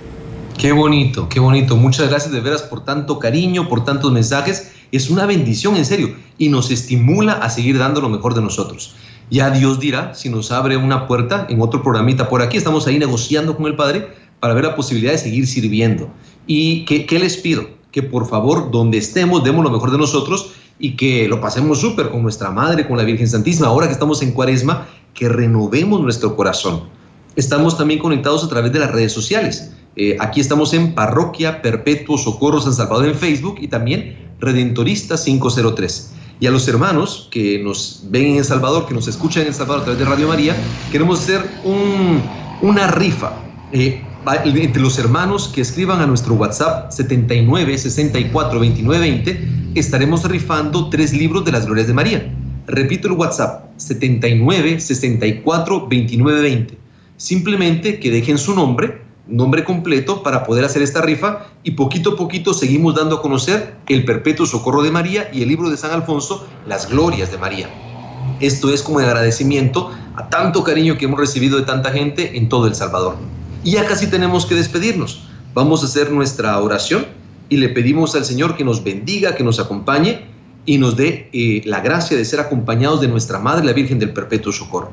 Qué 0.57 0.73
bonito, 0.73 1.29
qué 1.29 1.41
bonito. 1.41 1.77
Muchas 1.77 2.09
gracias 2.09 2.33
de 2.33 2.41
veras 2.41 2.63
por 2.63 2.85
tanto 2.85 3.19
cariño, 3.19 3.69
por 3.69 3.85
tantos 3.85 4.13
mensajes 4.13 4.73
es 4.93 5.11
una 5.11 5.27
bendición 5.27 5.77
en 5.77 5.85
serio 5.85 6.15
y 6.39 6.49
nos 6.49 6.71
estimula 6.71 7.35
a 7.35 7.51
seguir 7.51 7.79
dando 7.79 8.01
lo 8.01 8.09
mejor 8.09 8.35
de 8.35 8.43
nosotros. 8.43 8.95
Ya 9.31 9.51
Dios 9.51 9.81
dirá 9.81 10.15
si 10.15 10.29
nos 10.29 10.53
abre 10.53 10.77
una 10.77 11.09
puerta 11.09 11.47
en 11.51 11.61
otro 11.61 11.83
programita 11.83 12.29
por 12.29 12.43
aquí. 12.43 12.57
Estamos 12.57 12.87
ahí 12.87 12.99
negociando 12.99 13.57
con 13.57 13.67
el 13.67 13.75
Padre 13.75 14.09
para 14.40 14.55
ver 14.55 14.64
la 14.64 14.77
posibilidad 14.77 15.12
de 15.12 15.18
seguir 15.18 15.46
sirviendo. 15.46 16.11
¿Y 16.46 16.85
qué, 16.85 17.18
les 17.18 17.37
pido? 17.37 17.68
Que 17.90 18.03
por 18.03 18.29
favor, 18.29 18.70
donde 18.70 18.99
estemos, 18.99 19.42
demos 19.42 19.64
lo 19.64 19.70
mejor 19.70 19.90
de 19.90 19.99
nosotros 19.99 20.53
y 20.79 20.96
que 20.96 21.27
lo 21.29 21.40
pasemos 21.40 21.81
súper 21.81 22.11
con 22.11 22.22
nuestra 22.22 22.51
Madre, 22.51 22.87
con 22.87 22.96
la 22.96 23.05
Virgen 23.05 23.29
Santísima. 23.29 23.68
Ahora 23.68 23.87
que 23.87 23.94
estamos 23.94 24.22
en 24.22 24.33
Cuaresma, 24.33 24.87
que 25.14 25.29
renovemos 25.29 26.01
nuestro 26.01 26.37
corazón. 26.37 26.83
Estamos 27.35 27.77
también 27.77 27.99
conectados 27.99 28.44
a 28.44 28.49
través 28.49 28.72
de 28.72 28.79
las 28.79 28.92
redes 28.92 29.12
sociales. 29.12 29.72
Eh, 29.96 30.16
aquí 30.20 30.40
estamos 30.40 30.75
en 30.75 30.94
Parroquia 30.94 31.62
Perpetuo 31.62 32.18
Socorro 32.18 32.61
San 32.61 32.75
Salvador 32.75 33.07
en 33.07 33.14
Facebook 33.14 33.57
y 33.61 33.68
también 33.68 34.16
Redentorista 34.40 35.16
503. 35.16 36.12
Y 36.38 36.46
a 36.46 36.51
los 36.51 36.68
hermanos 36.68 37.29
que 37.31 37.59
nos 37.62 38.03
ven 38.11 38.27
en 38.27 38.37
El 38.37 38.44
Salvador, 38.44 38.87
que 38.87 38.92
nos 38.92 39.09
escuchan 39.09 39.42
en 39.42 39.49
El 39.49 39.55
Salvador 39.55 39.81
a 39.81 39.85
través 39.85 39.99
de 39.99 40.05
Radio 40.05 40.29
María, 40.29 40.55
queremos 40.92 41.20
hacer 41.20 41.42
una 42.61 42.87
rifa. 42.88 43.33
Eh, 43.72 44.03
entre 44.35 44.83
los 44.83 44.99
hermanos 44.99 45.49
que 45.49 45.61
escriban 45.61 46.01
a 46.01 46.07
nuestro 46.07 46.35
WhatsApp 46.35 46.91
79 46.91 47.79
64 47.79 48.59
29 48.59 48.99
20, 48.99 49.49
estaremos 49.77 50.25
rifando 50.25 50.91
tres 50.91 51.12
libros 51.12 51.45
de 51.45 51.53
las 51.53 51.67
glorias 51.67 51.87
de 51.87 51.95
María. 51.95 52.35
Repito 52.67 53.07
el 53.07 53.15
WhatsApp 53.15 53.67
79 53.77 54.81
64 54.81 55.87
29 55.87 56.41
20. 56.41 56.79
Simplemente 57.17 58.01
que 58.01 58.11
dejen 58.11 58.39
su 58.39 58.55
nombre 58.55 59.07
nombre 59.29 59.65
completo 59.65 60.23
para 60.23 60.45
poder 60.45 60.65
hacer 60.65 60.83
esta 60.83 61.03
rifa 61.03 61.47
y 61.65 61.73
poquito 61.73 62.12
a 62.12 62.17
poquito 62.17 62.55
seguimos 62.55 62.95
dando 62.95 63.17
a 63.17 63.23
conocer 63.23 63.77
el 63.89 64.05
perpetuo 64.05 64.47
socorro 64.47 64.83
de 64.83 64.93
María 64.93 65.29
y 65.33 65.43
el 65.43 65.49
libro 65.49 65.69
de 65.69 65.77
San 65.77 65.91
Alfonso, 65.91 66.47
Las 66.67 66.89
Glorias 66.89 67.33
de 67.33 67.39
María. 67.39 67.69
Esto 68.41 68.73
es 68.73 68.83
como 68.83 69.01
de 69.01 69.07
agradecimiento 69.07 69.91
a 70.14 70.29
tanto 70.29 70.62
cariño 70.62 70.97
que 70.97 71.07
hemos 71.07 71.18
recibido 71.18 71.59
de 71.59 71.64
tanta 71.64 71.91
gente 71.91 72.37
en 72.39 72.49
todo 72.49 72.66
El 72.66 72.74
Salvador. 72.74 73.16
Y 73.67 73.73
ya 73.73 73.85
casi 73.85 74.07
tenemos 74.07 74.47
que 74.47 74.55
despedirnos. 74.55 75.23
Vamos 75.53 75.83
a 75.83 75.87
hacer 75.87 76.12
nuestra 76.12 76.57
oración 76.61 77.05
y 77.49 77.57
le 77.57 77.69
pedimos 77.69 78.14
al 78.14 78.25
Señor 78.25 78.57
que 78.57 78.62
nos 78.62 78.85
bendiga, 78.85 79.35
que 79.35 79.43
nos 79.43 79.59
acompañe 79.59 80.25
y 80.67 80.79
nos 80.79 80.97
dé 80.97 81.29
eh, 81.33 81.62
la 81.64 81.81
gracia 81.81 82.17
de 82.17 82.25
ser 82.25 82.39
acompañados 82.39 83.01
de 83.01 83.09
nuestra 83.09 83.41
Madre, 83.41 83.67
la 83.67 83.73
Virgen 83.73 83.99
del 83.99 84.12
Perpetuo 84.12 84.53
Socorro. 84.53 84.93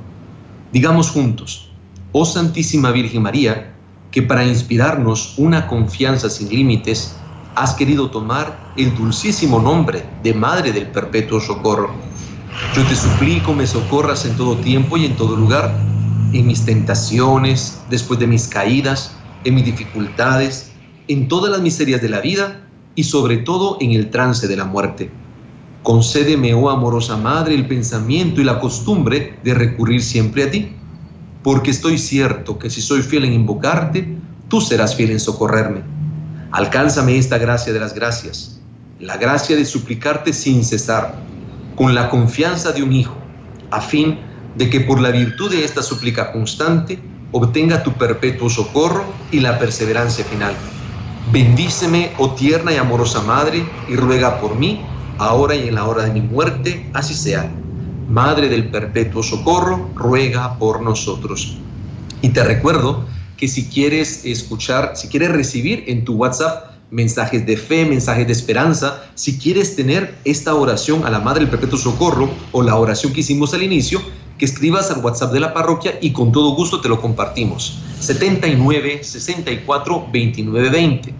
Digamos 0.72 1.12
juntos, 1.12 1.70
oh 2.14 2.26
Santísima 2.26 2.90
Virgen 2.90 3.22
María, 3.22 3.76
que 4.10 4.24
para 4.24 4.44
inspirarnos 4.44 5.36
una 5.38 5.68
confianza 5.68 6.28
sin 6.28 6.50
límites, 6.50 7.16
has 7.54 7.76
querido 7.76 8.10
tomar 8.10 8.74
el 8.76 8.96
dulcísimo 8.96 9.60
nombre 9.60 10.04
de 10.24 10.34
Madre 10.34 10.72
del 10.72 10.88
Perpetuo 10.88 11.40
Socorro. 11.40 11.92
Yo 12.76 12.84
te 12.88 12.96
suplico 12.96 13.54
me 13.54 13.68
socorras 13.68 14.26
en 14.26 14.36
todo 14.36 14.56
tiempo 14.58 14.98
y 14.98 15.06
en 15.06 15.16
todo 15.16 15.36
lugar, 15.36 15.93
en 16.34 16.48
mis 16.48 16.66
tentaciones, 16.66 17.82
después 17.90 18.20
de 18.20 18.28
mis 18.28 18.48
caídas, 18.48 19.16
en 19.44 19.56
mis 19.56 19.66
dificultades, 19.66 20.72
en 21.08 21.28
todas 21.28 21.52
las 21.52 21.62
miserias 21.62 22.02
de 22.02 22.10
la 22.10 22.22
vida 22.22 22.68
y 22.96 23.04
sobre 23.04 23.38
todo 23.38 23.78
en 23.80 23.92
el 23.92 24.10
trance 24.10 24.48
de 24.48 24.56
la 24.56 24.66
muerte. 24.66 25.12
Concédeme, 25.84 26.54
oh 26.54 26.70
amorosa 26.70 27.18
Madre, 27.18 27.56
el 27.56 27.68
pensamiento 27.68 28.42
y 28.42 28.46
la 28.46 28.60
costumbre 28.60 29.38
de 29.44 29.54
recurrir 29.54 30.02
siempre 30.02 30.44
a 30.44 30.52
ti 30.52 30.76
porque 31.44 31.72
estoy 31.72 31.98
cierto 31.98 32.58
que 32.58 32.70
si 32.70 32.82
soy 32.82 33.02
fiel 33.02 33.26
en 33.26 33.34
invocarte, 33.34 34.18
tú 34.48 34.62
serás 34.62 34.96
fiel 34.96 35.12
en 35.12 35.20
socorrerme. 35.20 35.82
Alcánzame 36.52 37.18
esta 37.18 37.38
gracia 37.38 37.74
de 37.74 37.80
las 37.80 37.94
gracias, 37.94 38.62
la 39.00 39.18
gracia 39.18 39.56
de 39.56 39.66
suplicarte 39.66 40.32
sin 40.32 40.64
cesar, 40.64 41.16
con 41.76 41.94
la 41.94 42.10
confianza 42.10 42.72
de 42.72 42.82
un 42.82 42.94
hijo, 42.94 43.16
a 43.72 43.82
fin 43.82 44.20
de 44.56 44.70
que 44.70 44.82
por 44.82 45.00
la 45.02 45.12
virtud 45.12 45.52
de 45.52 45.64
esta 45.64 45.82
súplica 45.82 46.32
constante 46.32 47.00
obtenga 47.32 47.84
tu 47.84 47.94
perpetuo 47.94 48.50
socorro 48.50 49.06
y 49.32 49.40
la 49.40 49.58
perseverancia 49.60 50.24
final. 50.26 50.54
Bendíceme, 51.32 52.12
oh 52.18 52.32
tierna 52.32 52.74
y 52.74 52.78
amorosa 52.78 53.22
Madre, 53.22 53.66
y 53.90 53.96
ruega 53.96 54.40
por 54.40 54.56
mí, 54.56 54.82
ahora 55.18 55.56
y 55.56 55.68
en 55.68 55.76
la 55.76 55.86
hora 55.86 56.04
de 56.04 56.12
mi 56.12 56.22
muerte, 56.22 56.90
así 56.94 57.14
sea. 57.14 57.50
Madre 58.08 58.50
del 58.50 58.70
Perpetuo 58.70 59.24
Socorro, 59.24 59.90
ruega 59.96 60.60
por 60.60 60.82
nosotros. 60.82 61.58
Y 62.22 62.30
te 62.30 62.44
recuerdo 62.44 63.06
que 63.38 63.48
si 63.48 63.66
quieres 63.66 64.26
escuchar, 64.26 64.92
si 64.96 65.08
quieres 65.08 65.32
recibir 65.32 65.86
en 65.88 66.06
tu 66.06 66.16
WhatsApp 66.16 66.74
mensajes 66.92 67.46
de 67.46 67.58
fe, 67.58 67.86
mensajes 67.86 68.28
de 68.28 68.34
esperanza, 68.34 69.04
si 69.16 69.40
quieres 69.40 69.76
tener 69.76 70.16
esta 70.26 70.54
oración 70.54 71.06
a 71.06 71.10
la 71.10 71.20
Madre 71.20 71.40
del 71.40 71.50
Perpetuo 71.50 71.80
Socorro 71.80 72.30
o 72.52 72.62
la 72.62 72.76
oración 72.76 73.14
que 73.14 73.22
hicimos 73.22 73.54
al 73.54 73.64
inicio, 73.64 74.02
que 74.38 74.46
escribas 74.46 74.92
al 74.92 75.04
WhatsApp 75.04 75.32
de 75.32 75.40
la 75.40 75.54
parroquia 75.54 75.98
y 76.02 76.12
con 76.12 76.32
todo 76.32 76.56
gusto 76.56 76.82
te 76.82 76.90
lo 76.90 77.00
compartimos. 77.02 77.80
79 78.00 79.04
64 79.04 80.08
29 80.12 80.70
20 80.70 81.14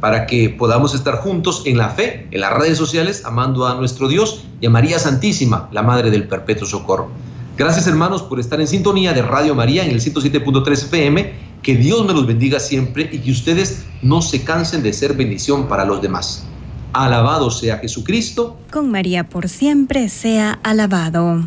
para 0.00 0.26
que 0.26 0.48
podamos 0.48 0.94
estar 0.94 1.16
juntos 1.16 1.62
en 1.66 1.76
la 1.76 1.90
fe, 1.90 2.26
en 2.30 2.40
las 2.40 2.54
redes 2.54 2.78
sociales, 2.78 3.22
amando 3.24 3.66
a 3.66 3.74
nuestro 3.74 4.08
Dios 4.08 4.44
y 4.60 4.66
a 4.66 4.70
María 4.70 4.98
Santísima, 4.98 5.68
la 5.72 5.82
Madre 5.82 6.10
del 6.10 6.26
Perpetuo 6.26 6.66
Socorro. 6.66 7.10
Gracias 7.56 7.86
hermanos 7.86 8.22
por 8.22 8.40
estar 8.40 8.60
en 8.60 8.66
sintonía 8.66 9.12
de 9.12 9.20
Radio 9.20 9.54
María 9.54 9.84
en 9.84 9.90
el 9.90 10.00
107.3 10.00 10.72
FM. 10.72 11.50
Que 11.62 11.76
Dios 11.76 12.06
me 12.06 12.14
los 12.14 12.26
bendiga 12.26 12.58
siempre 12.58 13.10
y 13.12 13.18
que 13.18 13.30
ustedes 13.30 13.84
no 14.00 14.22
se 14.22 14.42
cansen 14.42 14.82
de 14.82 14.94
ser 14.94 15.12
bendición 15.12 15.68
para 15.68 15.84
los 15.84 16.00
demás. 16.00 16.46
Alabado 16.94 17.50
sea 17.50 17.76
Jesucristo. 17.76 18.56
Con 18.72 18.90
María 18.90 19.28
por 19.28 19.50
siempre 19.50 20.08
sea 20.08 20.58
alabado. 20.62 21.46